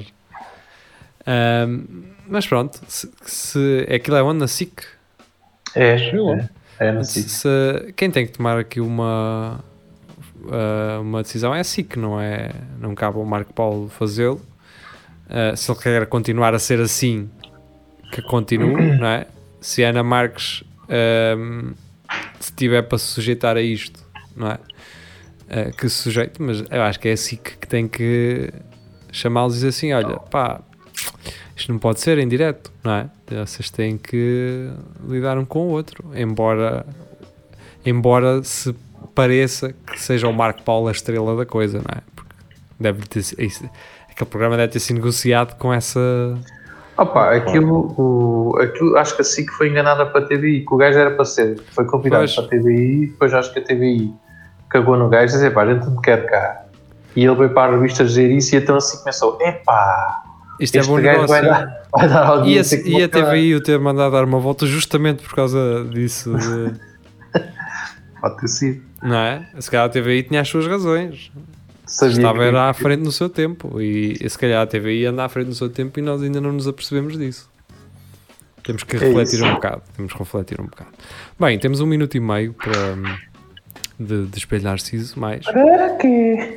Ahm, 1.31 2.05
mas 2.27 2.47
pronto, 2.47 2.79
se, 2.87 3.07
se 3.21 3.87
aquilo 3.93 4.17
é 4.17 4.23
onde 4.23 4.39
na 4.39 4.47
SIC, 4.47 4.81
é, 5.75 5.95
lá. 6.13 6.37
é. 6.37 6.49
É 6.87 6.91
na 6.91 7.03
SIC. 7.03 7.29
Se- 7.29 7.93
quem 7.95 8.09
tem 8.09 8.25
que 8.25 8.31
tomar 8.31 8.57
aqui 8.57 8.79
uma, 8.81 9.63
ah, 10.51 10.99
uma 11.01 11.21
decisão 11.21 11.53
é 11.53 11.59
a 11.59 11.63
SIC, 11.63 11.97
não 11.97 12.19
é? 12.19 12.51
Não 12.79 12.95
cabe 12.95 13.17
ao 13.17 13.25
Marco 13.25 13.53
Paulo 13.53 13.89
fazê-lo. 13.89 14.41
Ah, 15.29 15.55
se 15.55 15.69
ele 15.71 15.79
quer 15.79 16.05
continuar 16.07 16.55
a 16.55 16.59
ser 16.59 16.79
assim, 16.79 17.29
que 18.11 18.21
continue, 18.23 18.73
não 18.97 19.07
é? 19.07 19.27
Se 19.61 19.83
a 19.83 19.89
Ana 19.89 20.01
Marques 20.03 20.63
ahm, 20.89 21.73
se 22.39 22.51
tiver 22.53 22.81
para 22.83 22.97
se 22.97 23.05
sujeitar 23.07 23.55
a 23.57 23.61
isto, 23.61 23.99
não 24.35 24.47
é? 24.51 24.57
Ah, 25.49 25.71
que 25.77 25.87
se 25.89 25.95
sujeite, 26.03 26.41
mas 26.41 26.63
eu 26.71 26.81
acho 26.81 26.99
que 26.99 27.07
é 27.09 27.11
a 27.11 27.17
SIC 27.17 27.57
que 27.59 27.67
tem 27.67 27.87
que 27.87 28.51
chamá-los 29.11 29.53
e 29.53 29.57
dizer 29.57 29.67
assim: 29.67 29.93
olha, 29.93 30.17
pá, 30.17 30.61
isto 31.55 31.71
não 31.71 31.79
pode 31.79 31.99
ser 31.99 32.17
em 32.17 32.27
direto, 32.27 32.71
não 32.83 32.93
é? 32.93 33.09
Vocês 33.45 33.69
têm 33.69 33.97
que 33.97 34.69
lidar 35.07 35.37
um 35.37 35.45
com 35.45 35.67
o 35.67 35.69
outro, 35.69 36.03
embora, 36.15 36.85
embora 37.85 38.43
se 38.43 38.75
pareça 39.15 39.73
que 39.87 40.01
seja 40.01 40.27
o 40.27 40.33
Marco 40.33 40.61
Paulo 40.63 40.87
a 40.87 40.91
estrela 40.91 41.35
da 41.35 41.45
coisa, 41.45 41.77
não 41.79 41.97
é? 41.97 42.01
Porque 42.15 42.33
deve 42.79 43.01
ter 43.07 43.19
isso- 43.19 43.69
aquele 44.09 44.29
programa 44.29 44.57
deve 44.57 44.71
ter 44.73 44.79
sido 44.79 44.97
negociado 44.97 45.57
com 45.57 45.73
essa. 45.73 45.99
Opa, 46.97 47.33
aquilo, 47.33 47.93
o, 47.97 48.57
aquilo, 48.59 48.97
acho 48.97 49.15
que 49.15 49.21
a 49.21 49.25
SIC 49.25 49.49
foi 49.53 49.69
enganada 49.69 50.05
para 50.05 50.21
a 50.21 50.27
TVI, 50.27 50.65
que 50.65 50.73
o 50.73 50.77
gajo 50.77 50.97
era 50.97 51.11
para 51.11 51.23
ser, 51.23 51.57
foi 51.73 51.85
convidado 51.85 52.23
Pois. 52.23 52.35
para 52.35 52.43
a 52.43 52.47
TVI, 52.49 53.07
depois 53.07 53.33
acho 53.33 53.53
que 53.53 53.59
a 53.59 53.63
TVI 53.63 54.13
cagou 54.69 54.97
no 54.97 55.07
gajo 55.07 55.33
e 55.33 55.37
disse, 55.39 55.49
pá, 55.51 55.63
a 55.63 55.73
gente 55.73 55.85
não 55.85 56.01
quer 56.01 56.25
cá. 56.25 56.65
E 57.15 57.23
ele 57.25 57.35
veio 57.35 57.49
para 57.51 57.71
a 57.71 57.75
revista 57.75 58.03
dizer 58.03 58.29
isso 58.29 58.53
e 58.53 58.57
então 58.57 58.75
a 58.75 58.81
SIC 58.81 58.99
começou, 58.99 59.37
epá, 59.41 60.23
Isto 60.59 60.75
é 60.75 60.79
este 60.79 60.89
bom 60.89 61.01
gajo 61.01 61.27
vai 61.27 61.41
negócio. 61.41 61.65
dar, 61.65 61.83
vai 61.93 62.09
dar 62.09 62.45
E 62.47 62.59
a, 62.59 62.61
e 62.61 63.03
a 63.03 63.05
o 63.05 63.09
caralho." 63.09 63.31
TVI 63.31 63.55
o 63.55 63.61
ter 63.61 63.79
mandado 63.79 64.11
dar 64.11 64.23
uma 64.25 64.39
volta 64.39 64.65
justamente 64.65 65.23
por 65.23 65.33
causa 65.35 65.85
disso, 65.91 66.35
de- 66.37 66.73
Pode 68.21 68.37
ter 68.37 68.47
sido. 68.49 68.81
não 69.01 69.15
é? 69.15 69.47
Se 69.59 69.71
calhar 69.71 69.85
a 69.85 69.89
TVI 69.89 70.23
tinha 70.23 70.41
as 70.41 70.47
suas 70.49 70.67
razões. 70.67 71.31
Sabia 71.85 72.13
Estava 72.17 72.39
que- 72.39 72.43
era 72.43 72.69
à 72.69 72.73
frente 72.73 73.01
no 73.01 73.11
seu 73.11 73.29
tempo 73.29 73.79
e, 73.81 74.17
e 74.21 74.29
se 74.29 74.37
calhar 74.37 74.61
a 74.61 74.67
TVI 74.67 75.05
anda 75.05 75.23
à 75.25 75.29
frente 75.29 75.47
no 75.47 75.55
seu 75.55 75.69
tempo 75.69 75.97
e 75.99 76.01
nós 76.03 76.21
ainda 76.21 76.39
não 76.41 76.51
nos 76.51 76.67
apercebemos 76.67 77.17
disso. 77.17 77.49
Temos 78.63 78.83
que 78.83 78.95
É 78.95 78.99
refletir 78.99 79.35
isso. 79.35 79.45
um 79.45 79.53
bocado. 79.53 79.81
Temos 79.95 80.13
que 80.13 80.19
refletir 80.19 80.61
um 80.61 80.65
bocado. 80.65 80.91
Bem, 81.39 81.57
temos 81.57 81.79
um 81.79 81.87
minuto 81.87 82.15
e 82.15 82.19
meio 82.19 82.53
para 82.53 82.71
hum, 82.93 83.15
de, 83.99 84.25
de 84.27 84.59
Narciso 84.63 85.19
mais. 85.19 85.45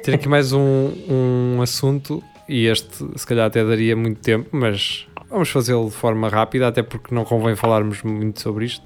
Ter 0.03 0.15
aqui 0.17 0.29
mais 0.29 0.53
um, 0.53 0.91
um 1.09 1.63
assunto 1.63 2.23
e 2.49 2.67
este 2.67 3.07
se 3.17 3.27
calhar 3.27 3.47
até 3.47 3.65
daria 3.65 3.97
muito 3.97 4.21
tempo, 4.21 4.49
mas 4.53 5.07
vamos 5.29 5.49
fazê-lo 5.49 5.87
de 5.87 5.95
forma 5.95 6.29
rápida, 6.29 6.69
até 6.69 6.83
porque 6.83 7.15
não 7.15 7.25
convém 7.25 7.57
falarmos 7.57 8.03
muito 8.03 8.41
sobre 8.41 8.67
isto. 8.67 8.85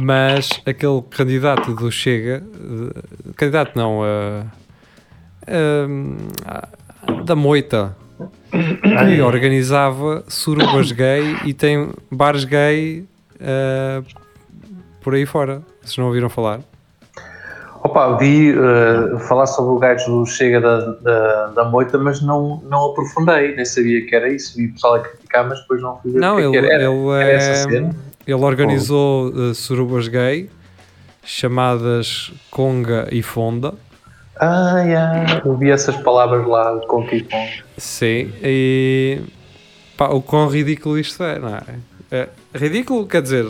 Mas 0.00 0.48
aquele 0.64 1.02
candidato 1.10 1.74
do 1.74 1.90
Chega, 1.90 2.42
eh, 2.42 3.32
candidato 3.36 3.76
não, 3.76 4.00
eh, 4.04 4.44
eh, 5.46 5.86
da 7.24 7.36
Moita, 7.36 7.94
que 8.50 9.20
organizava 9.20 10.24
surubas 10.28 10.92
gay 10.92 11.36
e 11.44 11.52
tem 11.52 11.90
bares 12.10 12.44
gay 12.44 13.06
por 15.02 15.14
aí 15.14 15.26
fora. 15.26 15.62
Vocês 15.82 15.98
não 15.98 16.06
ouviram 16.06 16.30
falar? 16.30 16.60
Opa, 17.84 18.16
vi 18.16 18.50
eh, 18.50 19.18
falar 19.26 19.46
sobre 19.46 19.72
o 19.72 19.78
gajo 19.78 20.06
do 20.06 20.24
Chega 20.24 20.60
da, 20.60 20.92
da, 21.00 21.46
da 21.48 21.64
Moita, 21.64 21.98
mas 21.98 22.22
não, 22.22 22.62
não 22.70 22.92
aprofundei, 22.92 23.56
nem 23.56 23.64
sabia 23.64 24.06
que 24.06 24.14
era 24.14 24.32
isso. 24.32 24.56
Vi 24.56 24.66
o 24.66 24.72
pessoal 24.72 24.94
a 24.94 25.00
criticar, 25.00 25.48
mas 25.48 25.60
depois 25.60 25.82
não 25.82 25.98
fui 26.00 26.12
ver 26.12 26.20
Não, 26.20 26.34
o 26.34 26.38
que 26.38 26.42
é 26.42 26.46
ele, 26.46 26.68
que 26.68 26.72
era. 26.72 26.84
Ele 26.84 27.08
era 27.08 27.32
essa 27.32 27.50
é. 27.50 27.54
cena? 27.72 27.96
Ele 28.24 28.44
organizou 28.44 29.30
uh, 29.30 29.52
surubas 29.52 30.06
gay 30.06 30.48
chamadas 31.24 32.32
Conga 32.50 33.08
e 33.10 33.20
Fonda. 33.20 33.74
Ah, 34.40 34.80
yeah. 34.80 35.42
eu 35.44 35.56
vi 35.56 35.70
essas 35.70 35.96
palavras 35.96 36.46
lá 36.46 36.80
com 36.86 37.04
que 37.06 37.22
com. 37.22 37.46
Sim, 37.76 38.32
e 38.42 39.20
pá, 39.96 40.08
o 40.08 40.22
quão 40.22 40.48
ridículo 40.48 40.98
isto 40.98 41.22
é, 41.22 41.38
não 41.38 41.56
é? 41.56 41.62
É 42.10 42.28
ridículo, 42.54 43.06
quer 43.06 43.22
dizer, 43.22 43.46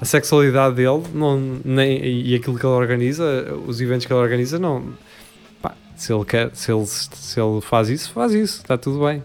a 0.00 0.04
sexualidade 0.04 0.76
dele 0.76 1.02
não, 1.14 1.60
nem, 1.64 2.04
e 2.04 2.34
aquilo 2.34 2.58
que 2.58 2.66
ele 2.66 2.74
organiza, 2.74 3.24
os 3.66 3.80
eventos 3.80 4.06
que 4.06 4.12
ele 4.12 4.20
organiza, 4.20 4.58
não. 4.58 4.92
pá, 5.62 5.72
se, 5.96 6.12
ele 6.12 6.24
quer, 6.24 6.50
se, 6.54 6.70
ele, 6.70 6.86
se 6.86 7.40
ele 7.40 7.60
faz 7.60 7.88
isso, 7.88 8.12
faz 8.12 8.32
isso, 8.32 8.58
está 8.62 8.76
tudo 8.76 9.04
bem. 9.04 9.22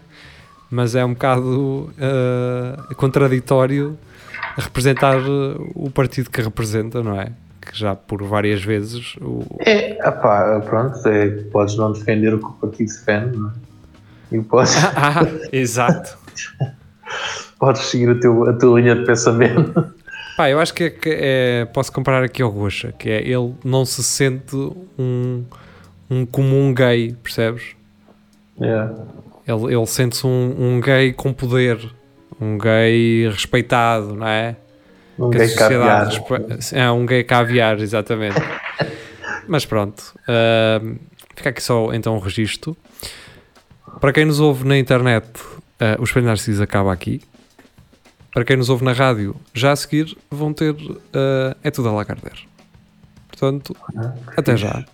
Mas 0.70 0.94
é 0.94 1.04
um 1.04 1.12
bocado 1.12 1.92
uh, 1.98 2.94
contraditório 2.94 3.98
representar 4.56 5.18
uh, 5.18 5.70
o 5.74 5.90
partido 5.90 6.30
que 6.30 6.40
representa, 6.40 7.02
não 7.02 7.20
é? 7.20 7.32
Que 7.60 7.78
já 7.78 7.94
por 7.94 8.22
várias 8.22 8.62
vezes 8.64 9.14
o, 9.20 9.44
É, 9.60 9.98
opá, 10.08 10.60
pronto, 10.60 11.06
é, 11.06 11.28
podes 11.52 11.76
não 11.76 11.92
defender 11.92 12.34
o 12.34 12.38
que 12.38 12.46
o 12.46 12.52
partido 12.52 12.88
defende, 12.88 13.36
não 13.36 13.50
é? 13.50 13.52
E 14.32 14.40
podes, 14.40 14.74
ah, 14.96 15.20
exato. 15.52 16.16
podes 17.60 17.82
seguir 17.82 18.10
a, 18.10 18.14
teu, 18.18 18.48
a 18.48 18.54
tua 18.54 18.80
linha 18.80 18.96
de 18.96 19.04
pensamento. 19.04 19.91
Pá, 20.36 20.48
eu 20.48 20.58
acho 20.58 20.72
que, 20.72 20.84
é, 20.84 20.90
que 20.90 21.10
é- 21.10 21.64
posso 21.66 21.92
comparar 21.92 22.24
aqui 22.24 22.42
ao 22.42 22.50
Rocha, 22.50 22.92
que 22.98 23.10
é 23.10 23.20
ele 23.22 23.54
não 23.64 23.84
se 23.84 24.02
sente 24.02 24.56
um, 24.98 25.44
um 26.10 26.24
comum 26.24 26.72
gay, 26.72 27.14
percebes? 27.22 27.76
Yeah. 28.60 28.94
Ele, 29.46 29.74
ele 29.74 29.86
sente-se 29.86 30.26
um, 30.26 30.54
um 30.58 30.80
gay 30.80 31.12
com 31.12 31.32
poder, 31.32 31.78
um 32.40 32.56
gay 32.56 33.28
respeitado, 33.28 34.14
não 34.14 34.26
é? 34.26 34.56
Um 35.18 35.30
Que 35.30 35.36
a 35.36 35.40
gay 35.46 35.54
caviar. 35.54 36.08
É 36.72 36.90
um 36.90 37.04
gay 37.04 37.24
caviar, 37.24 37.78
exatamente. 37.80 38.40
Mas 39.46 39.64
pronto, 39.66 40.02
ahm, 40.28 40.94
fica 41.36 41.50
aqui 41.50 41.62
só 41.62 41.92
então 41.92 42.16
um 42.16 42.18
registro. 42.20 42.76
Para 44.00 44.12
quem 44.12 44.24
nos 44.24 44.40
ouve 44.40 44.66
na 44.66 44.78
internet, 44.78 45.26
ah, 45.78 45.96
o 45.98 46.04
Espelho 46.04 46.26
Narciso 46.26 46.62
acaba 46.62 46.92
aqui. 46.92 47.20
Para 48.32 48.44
quem 48.44 48.56
nos 48.56 48.70
ouve 48.70 48.84
na 48.84 48.92
rádio, 48.92 49.36
já 49.52 49.72
a 49.72 49.76
seguir 49.76 50.16
vão 50.30 50.54
ter 50.54 50.74
ah, 51.12 51.56
É 51.62 51.70
Tudo 51.70 51.88
a 51.88 51.92
Lagardère. 51.92 52.48
Portanto, 53.28 53.76
até 54.36 54.56
já. 54.56 54.84